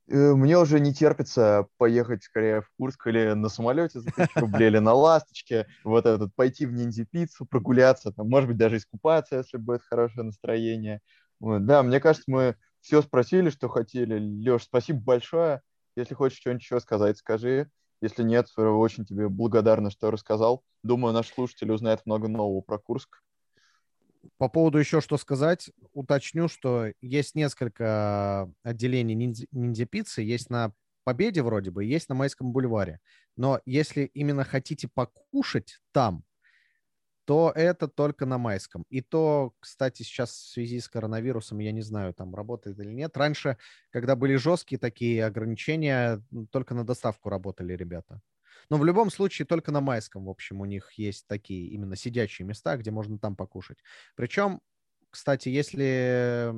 [0.08, 4.68] Э, мне уже не терпится поехать скорее в Курск или на самолете за тысячу рублей,
[4.68, 9.58] или на ласточке, вот этот, пойти в ниндзя-пиццу, прогуляться, там, может быть, даже искупаться, если
[9.58, 11.02] будет хорошее настроение.
[11.40, 14.20] Вот, да, мне кажется, мы все спросили, что хотели.
[14.20, 15.62] Леш, спасибо большое.
[15.96, 17.70] Если хочешь что-нибудь еще сказать, скажи.
[18.02, 20.64] Если нет, очень тебе благодарна, что рассказал.
[20.84, 23.24] Думаю, наш слушатель узнает много нового про Курск.
[24.38, 30.22] По поводу еще что сказать, уточню, что есть несколько отделений ниндзя, ниндзя пиццы.
[30.22, 30.74] Есть на
[31.06, 33.00] Победе вроде бы, есть на Майском бульваре.
[33.38, 36.24] Но если именно хотите покушать там,
[37.26, 38.86] то это только на майском.
[38.90, 43.18] И то, кстати, сейчас в связи с коронавирусом, я не знаю, там работает или нет.
[43.18, 43.58] Раньше,
[43.90, 48.22] когда были жесткие такие ограничения, только на доставку работали ребята.
[48.70, 52.48] Но в любом случае только на майском, в общем, у них есть такие именно сидячие
[52.48, 53.78] места, где можно там покушать.
[54.16, 54.62] Причем,
[55.10, 56.54] кстати, если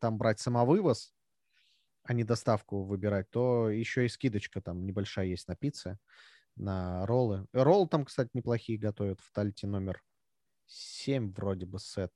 [0.00, 1.14] там брать самовывоз,
[2.02, 5.98] а не доставку выбирать, то еще и скидочка там небольшая есть на пицце
[6.56, 7.46] на роллы.
[7.52, 10.02] Роллы там, кстати, неплохие готовят в Тальте номер
[10.66, 12.12] 7 вроде бы сет.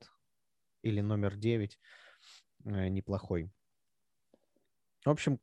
[0.82, 1.78] Или номер 9.
[2.64, 3.50] Э, неплохой.
[5.04, 5.40] В общем,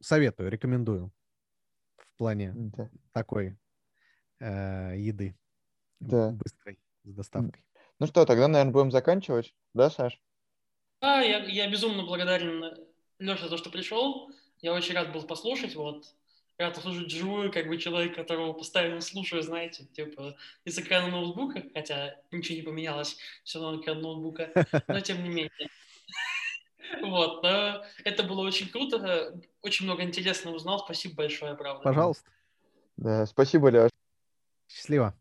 [0.00, 1.12] советую, рекомендую
[2.14, 2.88] в плане да.
[3.12, 3.58] такой
[4.40, 5.36] э, еды.
[6.00, 6.30] Да.
[6.30, 7.64] Быстрой, с доставкой.
[7.98, 9.54] Ну что, тогда, наверное, будем заканчивать.
[9.72, 10.20] Да, Саш?
[11.00, 12.64] Да, я, я безумно благодарен
[13.18, 14.30] Леше за то, что пришел.
[14.60, 15.74] Я очень рад был послушать.
[15.74, 16.14] Вот
[16.58, 22.16] рад услышать живую, как бы человек, которого постоянно слушаю, знаете, типа из экрана ноутбука, хотя
[22.30, 24.52] ничего не поменялось, все равно экран ноутбука,
[24.88, 25.50] но тем не менее.
[27.02, 31.82] Вот, но это было очень круто, очень много интересного узнал, спасибо большое, правда.
[31.82, 32.30] Пожалуйста.
[32.96, 33.90] Да, спасибо, Леш.
[34.68, 35.14] Счастливо.